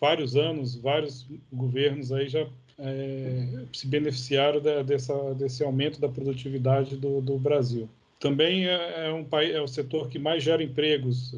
vários 0.00 0.36
anos, 0.36 0.74
vários 0.76 1.26
governos 1.52 2.12
aí 2.12 2.28
já 2.28 2.46
é, 2.78 3.64
se 3.72 3.86
beneficiaram 3.86 4.60
da, 4.60 4.82
dessa, 4.82 5.34
desse 5.34 5.62
aumento 5.64 6.00
da 6.00 6.08
produtividade 6.08 6.96
do, 6.96 7.20
do 7.20 7.38
Brasil. 7.38 7.88
Também 8.20 8.66
é, 8.66 9.06
é 9.06 9.12
um 9.12 9.24
país, 9.24 9.54
é 9.54 9.60
o 9.60 9.68
setor 9.68 10.08
que 10.08 10.18
mais 10.18 10.42
gera 10.42 10.62
empregos, 10.62 11.34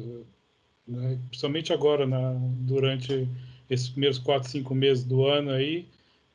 né? 0.87 1.17
principalmente 1.29 1.73
agora, 1.73 2.05
na, 2.05 2.33
durante 2.59 3.27
esses 3.69 3.89
primeiros 3.89 4.19
quatro, 4.19 4.49
cinco 4.49 4.75
meses 4.75 5.03
do 5.03 5.25
ano 5.25 5.51
aí, 5.51 5.85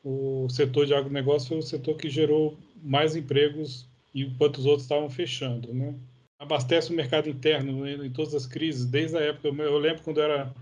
o 0.05 0.49
setor 0.49 0.87
de 0.87 0.95
agronegócio 0.95 1.49
foi 1.49 1.59
o 1.59 1.63
setor 1.63 1.97
que 1.97 2.09
gerou 2.09 2.57
mais 2.83 3.17
empregos 3.17 3.87
enquanto 4.15 4.59
os 4.59 4.67
outros 4.67 4.85
estavam 4.85 5.11
fechando, 5.11 5.75
né? 5.75 5.95
Abastece 6.39 6.93
o 6.93 6.97
mercado 6.97 7.29
interno 7.29 7.81
né, 7.81 7.95
em 7.95 8.11
todas 8.11 8.35
as 8.35 8.47
crises, 8.47 8.85
desde 8.85 9.17
a 9.17 9.21
época, 9.21 9.49
eu 9.49 9.79
lembro 9.79 10.03
quando 10.03 10.21
era 10.21 10.55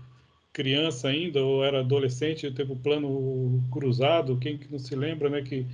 criança 0.55 1.09
ainda, 1.09 1.43
ou 1.43 1.65
era 1.65 1.81
adolescente, 1.81 2.49
teve 2.49 2.71
o 2.71 2.77
plano 2.77 3.61
cruzado, 3.69 4.37
quem 4.37 4.57
que 4.57 4.71
não 4.71 4.79
se 4.79 4.95
lembra, 4.95 5.29
né, 5.29 5.41
que 5.41 5.67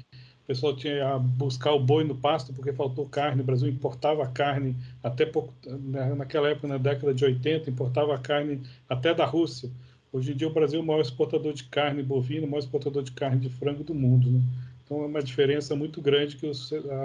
pessoal 0.51 0.75
tinha 0.75 1.15
a 1.15 1.17
buscar 1.17 1.71
o 1.71 1.79
boi 1.79 2.03
no 2.03 2.15
pasto 2.15 2.51
porque 2.51 2.73
faltou 2.73 3.07
carne. 3.07 3.41
O 3.41 3.45
Brasil 3.45 3.69
importava 3.69 4.27
carne 4.27 4.75
até 5.01 5.25
pouco, 5.25 5.53
né, 5.65 6.13
naquela 6.13 6.49
época, 6.49 6.67
na 6.67 6.77
década 6.77 7.13
de 7.13 7.23
80, 7.23 7.69
importava 7.69 8.17
carne 8.17 8.61
até 8.89 9.13
da 9.13 9.25
Rússia. 9.25 9.69
Hoje 10.11 10.33
em 10.33 10.35
dia, 10.35 10.49
o 10.49 10.53
Brasil 10.53 10.79
é 10.79 10.83
o 10.83 10.85
maior 10.85 10.99
exportador 10.99 11.53
de 11.53 11.63
carne 11.63 12.03
bovina, 12.03 12.45
o 12.45 12.49
maior 12.49 12.59
exportador 12.59 13.01
de 13.01 13.13
carne 13.13 13.39
de 13.39 13.49
frango 13.49 13.81
do 13.81 13.95
mundo. 13.95 14.29
Né? 14.29 14.41
Então, 14.83 15.03
é 15.03 15.05
uma 15.05 15.23
diferença 15.23 15.73
muito 15.73 16.01
grande 16.01 16.35
que 16.35 16.45
o 16.45 16.51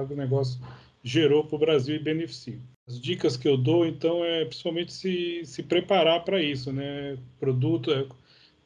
agronegócio 0.01 0.61
gerou 1.07 1.45
para 1.45 1.55
o 1.55 1.59
Brasil 1.61 1.95
e 1.95 2.01
beneficia. 2.01 2.59
As 2.89 3.01
dicas 3.01 3.37
que 3.37 3.47
eu 3.47 3.57
dou, 3.57 3.87
então, 3.87 4.25
é 4.25 4.45
principalmente 4.45 4.93
se, 4.93 5.43
se 5.45 5.63
preparar 5.63 6.25
para 6.25 6.43
isso, 6.43 6.73
né? 6.73 7.17
Produto, 7.39 7.93
é, 7.93 8.05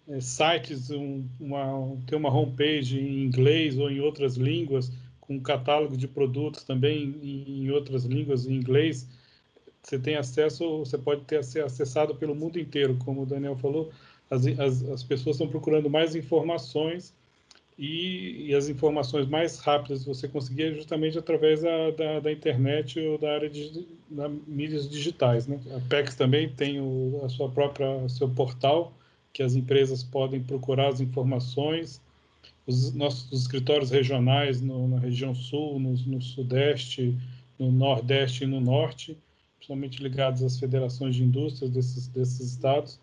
é, 0.08 0.20
sites, 0.20 0.90
um, 0.90 1.28
uma, 1.38 1.98
ter 2.06 2.16
uma 2.16 2.34
homepage 2.34 2.98
em 2.98 3.24
inglês 3.24 3.76
ou 3.76 3.90
em 3.90 4.00
outras 4.00 4.36
línguas, 4.36 4.90
com 5.20 5.34
um 5.34 5.40
catálogo 5.40 5.98
de 5.98 6.08
produtos 6.08 6.64
também 6.64 7.14
em, 7.22 7.64
em 7.64 7.70
outras 7.70 8.06
línguas, 8.06 8.46
em 8.46 8.54
inglês. 8.54 9.06
Você 9.82 9.98
tem 9.98 10.16
acesso, 10.16 10.78
você 10.78 10.96
pode 10.96 11.24
ter 11.24 11.44
ser 11.44 11.62
acessado 11.62 12.14
pelo 12.14 12.34
mundo 12.34 12.58
inteiro, 12.58 12.96
como 13.04 13.22
o 13.22 13.26
Daniel 13.26 13.56
falou. 13.56 13.90
As, 14.30 14.46
as, 14.46 14.82
as 14.84 15.02
pessoas 15.02 15.36
estão 15.36 15.48
procurando 15.48 15.90
mais 15.90 16.14
informações 16.14 17.14
e, 17.82 18.48
e, 18.48 18.54
as 18.54 18.68
informações 18.68 19.26
mais 19.26 19.58
rápidas 19.58 20.04
você 20.04 20.28
conseguir 20.28 20.64
é 20.64 20.74
justamente 20.74 21.18
através 21.18 21.62
da, 21.62 21.90
da, 21.92 22.20
da 22.20 22.30
internet 22.30 23.00
ou 23.00 23.16
da 23.16 23.32
área 23.32 23.48
de 23.48 23.88
da 24.06 24.28
mídias 24.28 24.86
digitais. 24.86 25.46
Né? 25.46 25.58
A 25.74 25.80
PEX 25.88 26.14
também 26.14 26.50
tem 26.50 26.78
o, 26.78 27.22
a 27.24 27.28
sua 27.30 27.48
própria 27.48 28.06
seu 28.10 28.28
portal 28.28 28.92
que 29.32 29.42
as 29.42 29.54
empresas 29.54 30.02
podem 30.02 30.42
procurar 30.42 30.88
as 30.88 31.00
informações. 31.00 32.02
Os 32.66 32.92
nossos 32.92 33.32
escritórios 33.32 33.90
regionais 33.90 34.60
no, 34.60 34.86
na 34.86 34.98
região 34.98 35.34
sul, 35.34 35.80
no, 35.80 35.92
no, 35.92 36.20
sudeste, 36.20 37.16
no 37.58 37.72
nordeste 37.72 38.44
e 38.44 38.46
no 38.46 38.60
norte, 38.60 39.16
principalmente 39.56 40.02
ligados 40.02 40.42
às 40.42 40.58
federações 40.58 41.14
de 41.16 41.24
indústrias 41.24 41.70
desses, 41.70 42.08
desses 42.08 42.40
estados. 42.40 43.00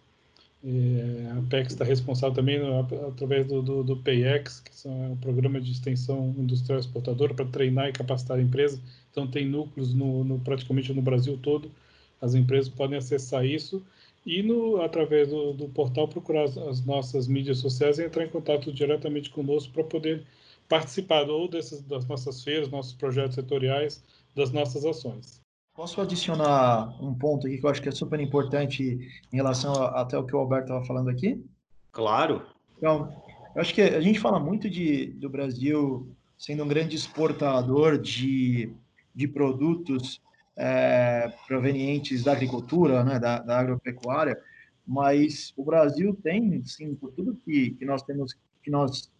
É, 0.63 1.32
a 1.38 1.41
PEX 1.50 1.74
está 1.74 1.86
responsável 1.86 2.36
também 2.36 2.60
através 3.08 3.48
do, 3.48 3.62
do, 3.62 3.84
do 3.84 3.98
PEX, 3.98 4.60
que 4.60 4.76
são, 4.76 4.91
é 5.04 5.08
um 5.10 5.17
programa 5.17 5.62
de 5.62 5.72
extensão 5.72 6.34
industrial 6.38 6.80
exportadora 6.80 7.34
para 7.34 7.46
treinar 7.46 7.89
e 7.89 7.93
capacitar 7.93 8.38
a 8.38 8.41
empresa. 8.41 8.82
Então, 9.12 9.28
tem 9.28 9.48
núcleos 9.48 9.93
no, 9.93 10.24
no, 10.24 10.39
praticamente 10.39 10.91
no 10.93 11.02
Brasil 11.02 11.38
todo. 11.41 11.72
As 12.20 12.34
empresas 12.34 12.70
podem 12.70 12.98
acessar 12.98 13.46
isso 13.46 13.86
e 14.26 14.43
no, 14.43 14.82
através 14.82 15.30
do, 15.30 15.54
do 15.54 15.70
portal 15.70 16.08
procurar 16.08 16.43
as, 16.43 16.58
as, 16.58 16.86
nossas 16.86 17.28
mídias 17.28 17.60
sociais 17.60 18.00
e 18.00 18.06
entrar 18.06 18.26
em 18.26 18.30
contato 18.30 18.74
diretamente 18.74 19.30
conosco 19.30 19.72
para 19.72 19.84
poder 19.84 20.26
participar 20.67 21.30
ou 21.30 21.48
desses, 21.48 21.82
das 21.84 22.06
nossas 22.08 22.43
feiras, 22.43 22.70
nossos 22.70 22.93
projetos 22.93 23.36
setoriais, 23.36 24.04
das 24.36 24.52
nossas 24.52 24.84
ações. 24.84 25.47
Posso 25.78 26.02
adicionar 26.02 26.90
um 27.00 27.13
ponto 27.13 27.46
aqui 27.46 27.60
que 27.60 27.63
eu 27.63 27.70
acho 27.70 27.84
que 27.84 27.88
é 27.88 27.92
super 27.92 28.20
importante 28.20 28.98
em 29.32 29.36
relação 29.36 29.74
a, 29.74 30.02
até 30.02 30.18
o 30.18 30.24
que 30.24 30.36
o 30.36 30.40
Alberto 30.40 30.63
estava 30.63 30.84
falando 30.84 31.08
aqui? 31.12 31.46
Claro. 31.92 32.48
Então, 32.76 33.16
eu 33.54 33.62
acho 33.62 33.76
que 33.76 33.84
a 33.84 34.02
gente 34.02 34.20
fala 34.20 34.40
muito 34.40 34.68
de, 34.72 35.12
do 35.12 35.30
Brasil 35.30 36.12
sendo 36.36 36.63
um 36.63 36.68
grande 36.68 36.96
exportador 36.96 38.00
de, 38.00 38.74
de 39.13 39.28
produtos 39.28 40.20
é, 40.56 41.32
provenientes 41.48 42.24
da 42.24 42.32
agricultura, 42.32 43.04
né, 43.04 43.20
da, 43.20 43.38
da, 43.38 43.60
agropecuária, 43.60 44.36
mas 44.84 45.54
o 45.56 45.63
Brasil 45.63 46.18
tem, 46.24 46.66
sim, 46.66 46.96
por 46.96 47.12
tudo 47.12 47.40
que, 47.46 47.76
que 47.76 47.86
nós 47.86 48.02
temos 48.02 48.36
que 48.63 48.72
nós 48.72 49.12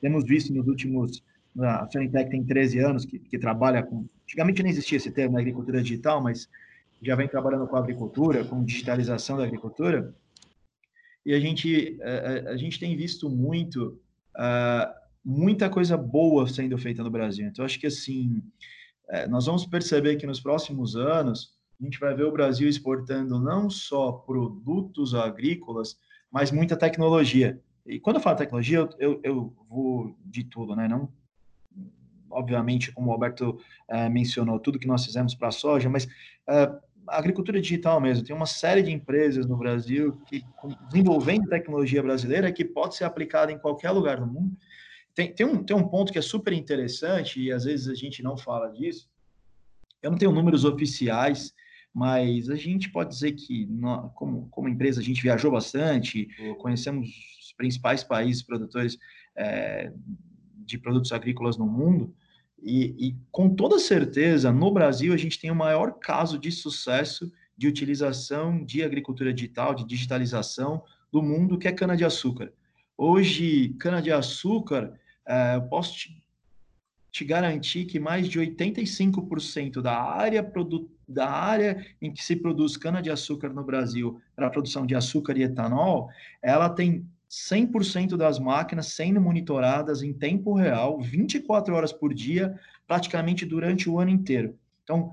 temos 0.00 0.24
visto 0.24 0.50
nos 0.50 0.66
últimos 0.66 1.22
a 1.60 1.86
Fenitec 1.92 2.30
tem 2.30 2.42
13 2.42 2.78
anos 2.78 3.04
que, 3.04 3.18
que 3.18 3.38
trabalha 3.38 3.82
com 3.82 4.06
antigamente 4.24 4.62
não 4.62 4.70
existia 4.70 4.96
esse 4.96 5.10
termo 5.10 5.38
agricultura 5.38 5.82
digital, 5.82 6.22
mas 6.22 6.48
já 7.02 7.14
vem 7.14 7.28
trabalhando 7.28 7.66
com 7.66 7.76
a 7.76 7.80
agricultura, 7.80 8.44
com 8.44 8.64
digitalização 8.64 9.36
da 9.36 9.44
agricultura. 9.44 10.14
E 11.24 11.34
a 11.34 11.40
gente 11.40 11.98
a, 12.02 12.50
a 12.50 12.56
gente 12.56 12.78
tem 12.78 12.96
visto 12.96 13.30
muito 13.30 14.00
uh, 14.36 14.92
muita 15.24 15.70
coisa 15.70 15.96
boa 15.96 16.46
sendo 16.46 16.76
feita 16.76 17.02
no 17.02 17.10
Brasil. 17.10 17.46
Então 17.46 17.64
acho 17.64 17.78
que 17.78 17.86
assim 17.86 18.42
é, 19.08 19.26
nós 19.26 19.46
vamos 19.46 19.66
perceber 19.66 20.16
que 20.16 20.26
nos 20.26 20.40
próximos 20.40 20.96
anos 20.96 21.54
a 21.80 21.84
gente 21.84 21.98
vai 21.98 22.14
ver 22.14 22.24
o 22.24 22.32
Brasil 22.32 22.68
exportando 22.68 23.38
não 23.38 23.68
só 23.68 24.12
produtos 24.12 25.14
agrícolas, 25.14 25.98
mas 26.30 26.50
muita 26.50 26.76
tecnologia. 26.76 27.60
E 27.86 28.00
quando 28.00 28.16
eu 28.16 28.22
falo 28.22 28.38
tecnologia, 28.38 28.88
eu, 28.98 29.20
eu 29.22 29.54
vou 29.68 30.16
de 30.24 30.44
tudo, 30.44 30.74
né? 30.74 30.88
Não, 30.88 31.12
obviamente, 32.34 32.92
como 32.92 33.10
o 33.10 33.12
Alberto 33.12 33.58
é, 33.88 34.08
mencionou, 34.08 34.58
tudo 34.58 34.78
que 34.78 34.86
nós 34.86 35.04
fizemos 35.04 35.34
para 35.34 35.48
a 35.48 35.52
soja, 35.52 35.88
mas 35.88 36.06
é, 36.48 36.70
a 37.08 37.18
agricultura 37.18 37.60
digital 37.60 38.00
mesmo. 38.00 38.24
Tem 38.24 38.34
uma 38.34 38.46
série 38.46 38.82
de 38.82 38.90
empresas 38.90 39.46
no 39.46 39.56
Brasil 39.56 40.20
que 40.26 40.42
desenvolvendo 40.90 41.48
tecnologia 41.48 42.02
brasileira 42.02 42.52
que 42.52 42.64
pode 42.64 42.96
ser 42.96 43.04
aplicada 43.04 43.52
em 43.52 43.58
qualquer 43.58 43.90
lugar 43.90 44.18
do 44.18 44.26
mundo 44.26 44.56
tem, 45.14 45.32
tem, 45.32 45.46
um, 45.46 45.62
tem 45.62 45.76
um 45.76 45.86
ponto 45.86 46.12
que 46.12 46.18
é 46.18 46.22
super 46.22 46.52
interessante, 46.52 47.40
e 47.40 47.52
às 47.52 47.64
vezes 47.64 47.88
a 47.88 47.94
gente 47.94 48.22
não 48.22 48.36
fala 48.36 48.68
disso. 48.68 49.08
Eu 50.02 50.10
não 50.10 50.18
tenho 50.18 50.32
números 50.32 50.64
oficiais, 50.64 51.54
mas 51.94 52.50
a 52.50 52.56
gente 52.56 52.90
pode 52.90 53.10
dizer 53.10 53.32
que, 53.32 53.64
nós, 53.66 54.10
como, 54.14 54.48
como 54.48 54.68
empresa, 54.68 55.00
a 55.00 55.04
gente 55.04 55.22
viajou 55.22 55.52
bastante, 55.52 56.28
conhecemos 56.58 57.08
os 57.40 57.52
principais 57.52 58.02
países 58.02 58.42
produtores 58.42 58.98
é, 59.36 59.92
de 60.66 60.76
produtos 60.78 61.12
agrícolas 61.12 61.56
no 61.56 61.66
mundo, 61.66 62.12
e, 62.64 63.08
e, 63.08 63.16
com 63.30 63.54
toda 63.54 63.78
certeza, 63.78 64.50
no 64.50 64.72
Brasil, 64.72 65.12
a 65.12 65.18
gente 65.18 65.38
tem 65.38 65.50
o 65.50 65.54
maior 65.54 65.98
caso 65.98 66.38
de 66.38 66.50
sucesso 66.50 67.30
de 67.56 67.68
utilização 67.68 68.64
de 68.64 68.82
agricultura 68.82 69.34
digital, 69.34 69.74
de 69.74 69.86
digitalização 69.86 70.82
do 71.12 71.22
mundo, 71.22 71.58
que 71.58 71.68
é 71.68 71.72
cana-de-açúcar. 71.72 72.50
Hoje, 72.96 73.68
cana-de-açúcar 73.78 74.98
é, 75.26 75.56
eu 75.56 75.62
posso 75.62 75.94
te, 75.94 76.22
te, 77.12 77.24
garantir 77.24 77.84
que 77.84 78.00
mais 78.00 78.28
de 78.28 78.40
85% 78.40 79.82
da 79.82 80.00
área, 80.00 80.50
da 81.06 81.30
área 81.30 81.86
em 82.00 82.10
que 82.12 82.24
se 82.24 82.34
produz 82.34 82.78
cana-de-açúcar 82.78 83.50
no 83.50 83.62
Brasil 83.62 84.20
para 84.34 84.46
a 84.46 84.50
produção 84.50 84.86
de 84.86 84.94
açúcar 84.94 85.36
e 85.36 85.42
etanol, 85.42 86.08
ela 86.42 86.70
tem 86.70 87.06
100% 87.30 88.16
das 88.16 88.38
máquinas 88.38 88.88
sendo 88.88 89.20
monitoradas 89.20 90.02
em 90.02 90.12
tempo 90.12 90.54
real, 90.54 91.00
24 91.00 91.74
horas 91.74 91.92
por 91.92 92.14
dia, 92.14 92.58
praticamente 92.86 93.44
durante 93.44 93.88
o 93.88 93.98
ano 93.98 94.10
inteiro. 94.10 94.58
Então, 94.82 95.12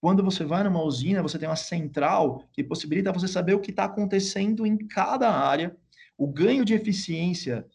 quando 0.00 0.22
você 0.22 0.44
vai 0.44 0.62
numa 0.62 0.82
usina, 0.82 1.22
você 1.22 1.38
tem 1.38 1.48
uma 1.48 1.56
central 1.56 2.44
que 2.52 2.62
possibilita 2.62 3.12
você 3.12 3.26
saber 3.26 3.54
o 3.54 3.60
que 3.60 3.70
está 3.70 3.84
acontecendo 3.84 4.64
em 4.64 4.76
cada 4.76 5.30
área. 5.30 5.76
O 6.16 6.26
ganho 6.26 6.64
de 6.64 6.74
eficiência, 6.74 7.66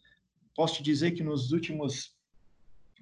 posso 0.56 0.76
te 0.76 0.82
dizer 0.82 1.12
que 1.12 1.22
nos 1.22 1.52
últimos 1.52 2.14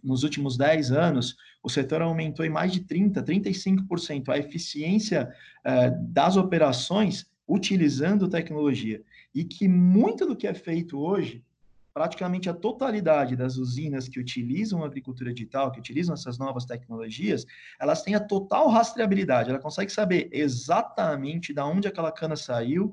nos 0.03 0.25
últimos 0.25 0.57
10 0.57 0.91
anos, 0.91 1.37
o 1.63 1.69
setor 1.69 2.03
aumentou 2.03 2.45
em 2.45 2.51
mais 2.51 2.73
de 2.73 2.81
30%, 2.81 3.23
35% 3.23 4.31
a 4.31 4.37
eficiência 4.37 5.33
uh, 5.65 6.13
das 6.13 6.37
operações 6.37 7.31
utilizando 7.47 8.29
tecnologia. 8.29 9.03
E 9.35 9.45
que 9.45 9.67
muito 9.67 10.27
do 10.27 10.37
que 10.37 10.47
é 10.47 10.55
feito 10.55 10.99
hoje, 10.99 11.45
praticamente 11.93 12.49
a 12.49 12.55
totalidade 12.55 13.37
das 13.37 13.57
usinas 13.57 14.09
que 14.09 14.19
utilizam 14.19 14.83
a 14.83 14.87
agricultura 14.87 15.33
digital, 15.33 15.71
que 15.71 15.79
utilizam 15.79 16.15
essas 16.15 16.39
novas 16.39 16.65
tecnologias, 16.65 17.45
elas 17.81 18.03
têm 18.03 18.15
a 18.15 18.21
total 18.21 18.69
rastreabilidade, 18.69 19.51
ela 19.51 19.59
consegue 19.59 19.93
saber 19.93 20.29
exatamente 20.33 21.53
de 21.53 21.61
onde 21.61 21.89
aquela 21.89 22.11
cana 22.11 22.37
saiu, 22.37 22.93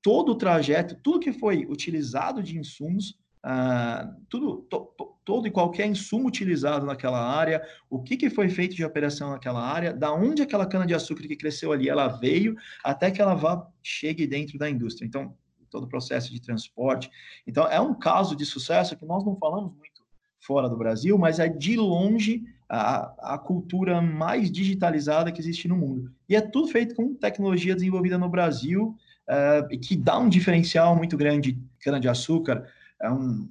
todo 0.00 0.32
o 0.32 0.34
trajeto, 0.34 0.96
tudo 0.96 1.20
que 1.20 1.32
foi 1.32 1.66
utilizado 1.66 2.42
de 2.42 2.58
insumos, 2.58 3.18
uh, 3.44 4.12
tudo, 4.28 4.62
to, 4.62 4.92
to, 4.96 5.14
todo 5.24 5.46
e 5.46 5.50
qualquer 5.50 5.86
insumo 5.86 6.26
utilizado 6.26 6.86
naquela 6.86 7.20
área, 7.20 7.62
o 7.88 8.02
que, 8.02 8.16
que 8.16 8.30
foi 8.30 8.48
feito 8.48 8.74
de 8.74 8.84
operação 8.84 9.30
naquela 9.30 9.60
área, 9.60 9.92
da 9.92 10.12
onde 10.12 10.42
aquela 10.42 10.66
cana-de-açúcar 10.66 11.28
que 11.28 11.36
cresceu 11.36 11.70
ali, 11.70 11.88
ela 11.88 12.08
veio, 12.08 12.56
até 12.82 13.10
que 13.10 13.22
ela 13.22 13.34
vá, 13.34 13.64
chegue 13.82 14.26
dentro 14.26 14.58
da 14.58 14.68
indústria. 14.68 15.06
Então, 15.06 15.36
todo 15.72 15.84
o 15.84 15.88
processo 15.88 16.30
de 16.30 16.40
transporte. 16.40 17.10
Então, 17.46 17.66
é 17.66 17.80
um 17.80 17.94
caso 17.94 18.36
de 18.36 18.46
sucesso 18.46 18.96
que 18.96 19.04
nós 19.04 19.24
não 19.24 19.34
falamos 19.36 19.72
muito 19.72 20.02
fora 20.38 20.68
do 20.68 20.76
Brasil, 20.76 21.16
mas 21.16 21.38
é 21.38 21.48
de 21.48 21.76
longe 21.76 22.44
a, 22.68 23.34
a 23.34 23.38
cultura 23.38 24.00
mais 24.00 24.50
digitalizada 24.50 25.30
que 25.30 25.40
existe 25.40 25.68
no 25.68 25.76
mundo. 25.76 26.10
E 26.28 26.34
é 26.34 26.40
tudo 26.40 26.68
feito 26.68 26.94
com 26.94 27.14
tecnologia 27.14 27.74
desenvolvida 27.74 28.18
no 28.18 28.28
Brasil, 28.28 28.96
uh, 29.28 29.78
que 29.78 29.96
dá 29.96 30.18
um 30.18 30.28
diferencial 30.28 30.96
muito 30.96 31.16
grande. 31.16 31.58
Cana-de-açúcar 31.80 32.66
é 33.00 33.10
um, 33.10 33.48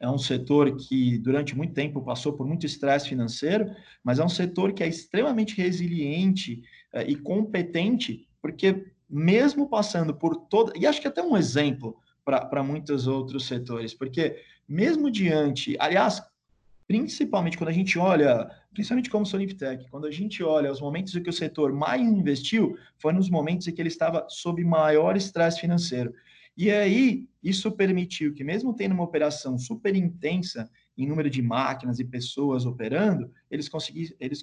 é 0.00 0.08
um 0.08 0.18
setor 0.18 0.76
que 0.76 1.18
durante 1.18 1.56
muito 1.56 1.74
tempo 1.74 2.02
passou 2.02 2.32
por 2.32 2.46
muito 2.46 2.64
estresse 2.64 3.08
financeiro, 3.08 3.70
mas 4.02 4.18
é 4.18 4.24
um 4.24 4.28
setor 4.28 4.72
que 4.72 4.82
é 4.82 4.88
extremamente 4.88 5.56
resiliente 5.56 6.62
uh, 6.94 7.00
e 7.06 7.16
competente, 7.16 8.26
porque 8.40 8.86
mesmo 9.08 9.68
passando 9.68 10.14
por 10.14 10.36
toda. 10.36 10.72
E 10.76 10.86
acho 10.86 11.00
que 11.00 11.08
até 11.08 11.22
um 11.22 11.36
exemplo 11.36 11.96
para 12.24 12.62
muitos 12.62 13.06
outros 13.06 13.46
setores, 13.46 13.94
porque 13.94 14.42
mesmo 14.68 15.10
diante. 15.10 15.76
Aliás, 15.78 16.20
principalmente 16.86 17.56
quando 17.56 17.70
a 17.70 17.72
gente 17.72 17.98
olha, 17.98 18.50
principalmente 18.72 19.10
como 19.10 19.26
Soliptech, 19.26 19.88
quando 19.90 20.06
a 20.06 20.10
gente 20.10 20.42
olha 20.42 20.70
os 20.70 20.80
momentos 20.80 21.14
em 21.14 21.22
que 21.22 21.30
o 21.30 21.32
setor 21.32 21.72
mais 21.72 22.00
investiu, 22.00 22.76
foi 22.98 23.12
nos 23.12 23.28
momentos 23.30 23.66
em 23.66 23.72
que 23.72 23.80
ele 23.80 23.88
estava 23.88 24.26
sob 24.28 24.62
maior 24.64 25.16
estresse 25.16 25.60
financeiro. 25.60 26.12
E 26.56 26.70
aí, 26.70 27.28
isso 27.42 27.70
permitiu 27.72 28.32
que, 28.32 28.42
mesmo 28.42 28.74
tendo 28.74 28.92
uma 28.92 29.04
operação 29.04 29.58
super 29.58 29.94
intensa 29.94 30.70
em 30.96 31.06
número 31.06 31.28
de 31.28 31.42
máquinas 31.42 31.98
e 31.98 32.04
pessoas 32.04 32.64
operando, 32.64 33.30
eles 33.50 33.68
conseguiram, 33.68 34.16
eles 34.18 34.42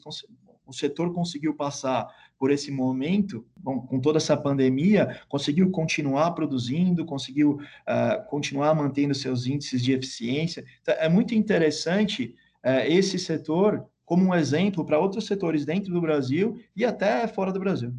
o 0.65 0.73
setor 0.73 1.13
conseguiu 1.13 1.54
passar 1.54 2.08
por 2.38 2.52
esse 2.52 2.71
momento, 2.71 3.45
bom, 3.58 3.80
com 3.82 3.99
toda 3.99 4.17
essa 4.17 4.36
pandemia, 4.36 5.21
conseguiu 5.30 5.71
continuar 5.71 6.32
produzindo, 6.32 7.06
conseguiu 7.06 7.52
uh, 7.54 8.30
continuar 8.30 8.73
mantendo 8.76 9.15
seus 9.15 9.45
índices 9.45 9.82
de 9.82 9.93
eficiência. 9.93 10.65
Então, 10.82 10.95
é 10.97 11.08
muito 11.08 11.34
interessante 11.34 12.36
uh, 12.63 12.86
esse 12.86 13.17
setor 13.17 13.86
como 14.06 14.26
um 14.26 14.36
exemplo 14.36 14.86
para 14.86 14.99
outros 14.99 15.26
setores 15.26 15.65
dentro 15.65 15.93
do 15.93 16.02
Brasil 16.02 16.60
e 16.76 16.84
até 16.84 17.26
fora 17.28 17.52
do 17.52 17.60
Brasil. 17.60 17.93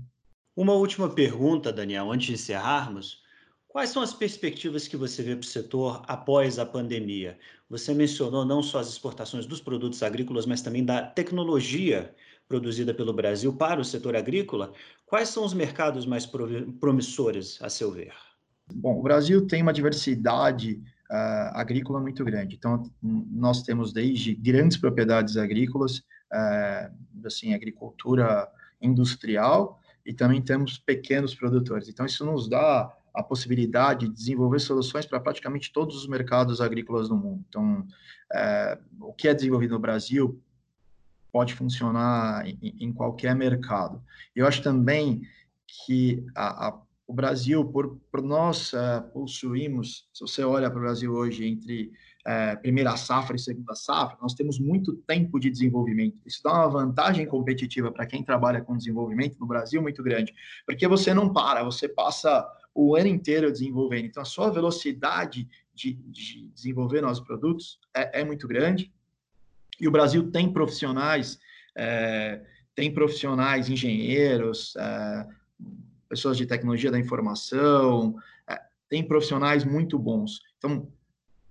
Uma 0.56 0.74
última 0.74 1.08
pergunta, 1.08 1.72
Daniel, 1.72 2.12
antes 2.12 2.26
de 2.26 2.34
encerrarmos. 2.34 3.22
Quais 3.66 3.90
são 3.90 4.02
as 4.02 4.14
perspectivas 4.14 4.86
que 4.86 4.96
você 4.96 5.20
vê 5.20 5.34
para 5.34 5.42
o 5.42 5.48
setor 5.48 6.02
após 6.06 6.60
a 6.60 6.66
pandemia? 6.66 7.36
Você 7.68 7.92
mencionou 7.92 8.44
não 8.44 8.62
só 8.62 8.78
as 8.78 8.88
exportações 8.88 9.46
dos 9.46 9.60
produtos 9.60 10.00
agrícolas, 10.00 10.46
mas 10.46 10.62
também 10.62 10.84
da 10.84 11.02
tecnologia 11.02 12.14
produzida 12.48 12.92
pelo 12.92 13.12
Brasil 13.12 13.52
para 13.54 13.80
o 13.80 13.84
setor 13.84 14.16
agrícola. 14.16 14.72
Quais 15.06 15.28
são 15.28 15.44
os 15.44 15.54
mercados 15.54 16.06
mais 16.06 16.26
promissores, 16.80 17.58
a 17.62 17.68
seu 17.68 17.90
ver? 17.90 18.12
Bom, 18.72 18.98
o 18.98 19.02
Brasil 19.02 19.46
tem 19.46 19.62
uma 19.62 19.72
diversidade 19.72 20.82
uh, 21.10 21.50
agrícola 21.54 22.00
muito 22.00 22.24
grande. 22.24 22.56
Então, 22.56 22.82
nós 23.02 23.62
temos 23.62 23.92
desde 23.92 24.34
grandes 24.34 24.76
propriedades 24.76 25.36
agrícolas, 25.36 25.98
uh, 25.98 27.26
assim, 27.26 27.54
agricultura 27.54 28.48
industrial, 28.80 29.80
e 30.04 30.12
também 30.12 30.42
temos 30.42 30.78
pequenos 30.78 31.34
produtores. 31.34 31.88
Então, 31.88 32.04
isso 32.04 32.24
nos 32.24 32.48
dá 32.48 32.92
a 33.14 33.22
possibilidade 33.22 34.08
de 34.08 34.14
desenvolver 34.14 34.58
soluções 34.58 35.06
para 35.06 35.20
praticamente 35.20 35.72
todos 35.72 35.96
os 35.96 36.08
mercados 36.08 36.60
agrícolas 36.60 37.08
do 37.08 37.16
mundo. 37.16 37.44
Então, 37.48 37.86
é, 38.32 38.78
o 39.00 39.12
que 39.12 39.28
é 39.28 39.34
desenvolvido 39.34 39.74
no 39.74 39.80
Brasil 39.80 40.42
pode 41.34 41.52
funcionar 41.52 42.46
em, 42.46 42.76
em 42.78 42.92
qualquer 42.92 43.34
mercado. 43.34 44.00
Eu 44.36 44.46
acho 44.46 44.62
também 44.62 45.22
que 45.66 46.24
a, 46.32 46.68
a, 46.68 46.80
o 47.08 47.12
Brasil, 47.12 47.64
por, 47.64 47.98
por 48.08 48.22
nós 48.22 48.72
uh, 48.72 49.02
possuímos, 49.12 50.08
se 50.14 50.20
você 50.20 50.44
olha 50.44 50.70
para 50.70 50.78
o 50.78 50.82
Brasil 50.82 51.12
hoje 51.12 51.44
entre 51.44 51.90
uh, 52.24 52.62
primeira 52.62 52.96
safra 52.96 53.34
e 53.34 53.40
segunda 53.40 53.74
safra, 53.74 54.16
nós 54.22 54.34
temos 54.34 54.60
muito 54.60 54.94
tempo 54.94 55.40
de 55.40 55.50
desenvolvimento. 55.50 56.20
Isso 56.24 56.40
dá 56.40 56.52
uma 56.52 56.68
vantagem 56.68 57.26
competitiva 57.26 57.90
para 57.90 58.06
quem 58.06 58.22
trabalha 58.22 58.60
com 58.60 58.76
desenvolvimento 58.76 59.36
no 59.40 59.46
Brasil 59.48 59.82
muito 59.82 60.04
grande, 60.04 60.32
porque 60.64 60.86
você 60.86 61.12
não 61.12 61.32
para, 61.32 61.64
você 61.64 61.88
passa 61.88 62.48
o 62.72 62.94
ano 62.94 63.08
inteiro 63.08 63.50
desenvolvendo. 63.50 64.04
Então, 64.04 64.22
a 64.22 64.26
sua 64.26 64.50
velocidade 64.50 65.48
de, 65.74 65.94
de 65.94 66.48
desenvolver 66.54 67.00
novos 67.00 67.18
produtos 67.18 67.80
é, 67.92 68.20
é, 68.20 68.24
muito 68.24 68.46
grande. 68.46 68.92
E 69.80 69.88
o 69.88 69.90
Brasil 69.90 70.30
tem 70.30 70.52
profissionais, 70.52 71.38
é, 71.76 72.40
tem 72.74 72.92
profissionais, 72.92 73.68
engenheiros, 73.68 74.74
é, 74.76 75.26
pessoas 76.08 76.36
de 76.36 76.46
tecnologia 76.46 76.90
da 76.90 76.98
informação, 76.98 78.16
é, 78.48 78.60
tem 78.88 79.02
profissionais 79.02 79.64
muito 79.64 79.98
bons. 79.98 80.40
Então, 80.58 80.88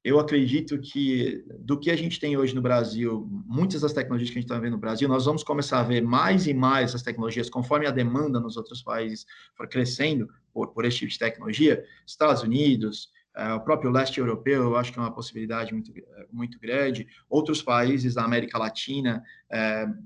eu 0.03 0.19
acredito 0.19 0.77
que 0.79 1.45
do 1.59 1.79
que 1.79 1.89
a 1.89 1.95
gente 1.95 2.19
tem 2.19 2.35
hoje 2.35 2.53
no 2.53 2.61
Brasil, 2.61 3.25
muitas 3.45 3.81
das 3.81 3.93
tecnologias 3.93 4.29
que 4.29 4.37
a 4.37 4.41
gente 4.41 4.49
está 4.49 4.59
vendo 4.59 4.73
no 4.73 4.79
Brasil, 4.79 5.07
nós 5.07 5.25
vamos 5.25 5.43
começar 5.43 5.79
a 5.79 5.83
ver 5.83 6.01
mais 6.01 6.45
e 6.45 6.53
mais 6.53 6.89
essas 6.89 7.01
tecnologias 7.01 7.49
conforme 7.49 7.87
a 7.87 7.91
demanda 7.91 8.39
nos 8.39 8.57
outros 8.57 8.81
países 8.81 9.25
for 9.55 9.67
crescendo 9.67 10.29
por, 10.51 10.73
por 10.73 10.83
esse 10.83 10.97
tipo 10.97 11.11
de 11.11 11.17
tecnologia. 11.17 11.85
Estados 12.05 12.43
Unidos, 12.43 13.11
o 13.55 13.59
próprio 13.61 13.89
leste 13.89 14.19
europeu, 14.19 14.63
eu 14.63 14.75
acho 14.75 14.91
que 14.91 14.99
é 14.99 15.01
uma 15.01 15.13
possibilidade 15.13 15.73
muito, 15.73 15.91
muito 16.31 16.59
grande. 16.59 17.07
Outros 17.29 17.61
países 17.61 18.13
da 18.13 18.23
América 18.23 18.57
Latina, 18.57 19.23
uh, 19.51 20.03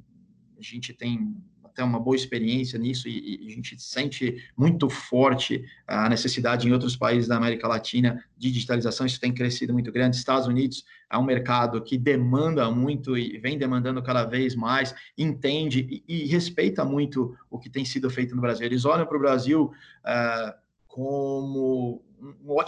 a 0.57 0.61
gente 0.61 0.93
tem 0.93 1.35
até 1.77 1.83
uma 1.83 1.99
boa 1.99 2.15
experiência 2.15 2.79
nisso 2.79 3.07
e, 3.07 3.45
e, 3.45 3.47
a 3.47 3.51
gente 3.53 3.79
sente 3.79 4.43
muito 4.57 4.89
forte 4.89 5.63
a 5.85 6.09
necessidade 6.09 6.67
em 6.67 6.71
outros 6.71 6.95
países 6.95 7.27
da 7.27 7.37
América 7.37 7.67
Latina 7.67 8.23
de 8.35 8.51
digitalização, 8.51 9.05
isso 9.05 9.19
tem 9.19 9.31
crescido 9.31 9.73
muito 9.73 9.91
grande. 9.91 10.17
Estados 10.17 10.47
Unidos 10.47 10.83
é 11.11 11.17
um 11.17 11.23
mercado 11.23 11.79
que 11.83 11.95
demanda 11.95 12.71
muito 12.71 13.15
e 13.15 13.37
vem 13.37 13.59
demandando 13.59 14.01
cada 14.01 14.25
vez 14.25 14.55
mais, 14.55 14.95
entende 15.15 16.03
e, 16.07 16.23
e 16.23 16.25
respeita 16.25 16.83
muito 16.83 17.37
o 17.47 17.59
que 17.59 17.69
tem 17.69 17.85
sido 17.85 18.09
feito 18.09 18.35
no 18.35 18.41
Brasil. 18.41 18.65
Eles 18.65 18.83
olham 18.83 19.05
para 19.05 19.17
o 19.17 19.19
Brasil 19.19 19.71
um 20.03 20.66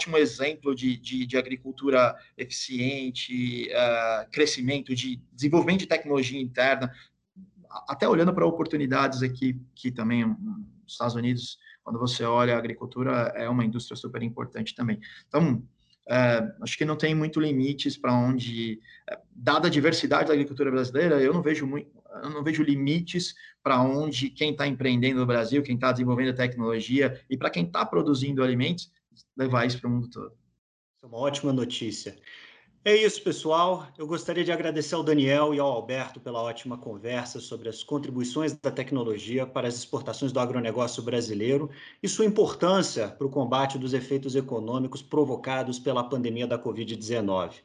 ótimo 0.00 0.16
exemplo 0.16 0.74
de, 0.74 0.96
de, 0.96 1.26
de 1.26 1.36
agricultura 1.36 2.16
eficiente, 2.38 3.68
uh, 3.70 4.30
crescimento, 4.30 4.94
de 4.94 5.20
desenvolvimento 5.30 5.80
de 5.80 5.86
tecnologia 5.86 6.40
interna, 6.40 6.90
até 7.86 8.08
olhando 8.08 8.32
para 8.32 8.46
oportunidades 8.46 9.22
aqui, 9.22 9.60
que 9.74 9.92
também 9.92 10.24
nos 10.24 10.92
Estados 10.92 11.14
Unidos, 11.14 11.58
quando 11.84 11.98
você 11.98 12.24
olha 12.24 12.54
a 12.54 12.58
agricultura, 12.58 13.32
é 13.36 13.48
uma 13.48 13.64
indústria 13.64 13.96
super 13.96 14.22
importante 14.22 14.74
também. 14.74 14.98
Então, 15.28 15.62
é, 16.08 16.50
acho 16.62 16.78
que 16.78 16.84
não 16.84 16.96
tem 16.96 17.14
muito 17.14 17.38
limites 17.38 17.96
para 17.96 18.14
onde, 18.14 18.80
é, 19.08 19.18
dada 19.30 19.68
a 19.68 19.70
diversidade 19.70 20.28
da 20.28 20.32
agricultura 20.32 20.70
brasileira, 20.70 21.20
eu 21.20 21.32
não 21.34 21.42
vejo 21.42 21.66
muito, 21.66 21.90
eu 22.22 22.30
não 22.30 22.42
vejo 22.42 22.62
limites 22.62 23.34
para 23.62 23.80
onde 23.82 24.30
quem 24.30 24.50
está 24.50 24.66
empreendendo 24.66 25.20
no 25.20 25.26
Brasil, 25.26 25.62
quem 25.62 25.74
está 25.74 25.92
desenvolvendo 25.92 26.34
tecnologia 26.34 27.20
e 27.28 27.36
para 27.36 27.50
quem 27.50 27.64
está 27.64 27.84
produzindo 27.84 28.42
alimentos, 28.42 28.90
levar 29.36 29.66
isso 29.66 29.80
para 29.80 29.88
o 29.88 29.92
mundo 29.92 30.08
todo. 30.10 30.32
É 31.02 31.06
uma 31.06 31.18
ótima 31.18 31.52
notícia. 31.52 32.16
É 32.82 32.96
isso, 32.96 33.22
pessoal. 33.22 33.86
Eu 33.98 34.06
gostaria 34.06 34.42
de 34.42 34.50
agradecer 34.50 34.94
ao 34.94 35.02
Daniel 35.02 35.54
e 35.54 35.60
ao 35.60 35.70
Alberto 35.70 36.18
pela 36.18 36.42
ótima 36.42 36.78
conversa 36.78 37.38
sobre 37.38 37.68
as 37.68 37.82
contribuições 37.82 38.54
da 38.54 38.70
tecnologia 38.70 39.46
para 39.46 39.68
as 39.68 39.74
exportações 39.74 40.32
do 40.32 40.40
agronegócio 40.40 41.02
brasileiro 41.02 41.68
e 42.02 42.08
sua 42.08 42.24
importância 42.24 43.08
para 43.08 43.26
o 43.26 43.30
combate 43.30 43.78
dos 43.78 43.92
efeitos 43.92 44.34
econômicos 44.34 45.02
provocados 45.02 45.78
pela 45.78 46.02
pandemia 46.02 46.46
da 46.46 46.58
Covid-19. 46.58 47.56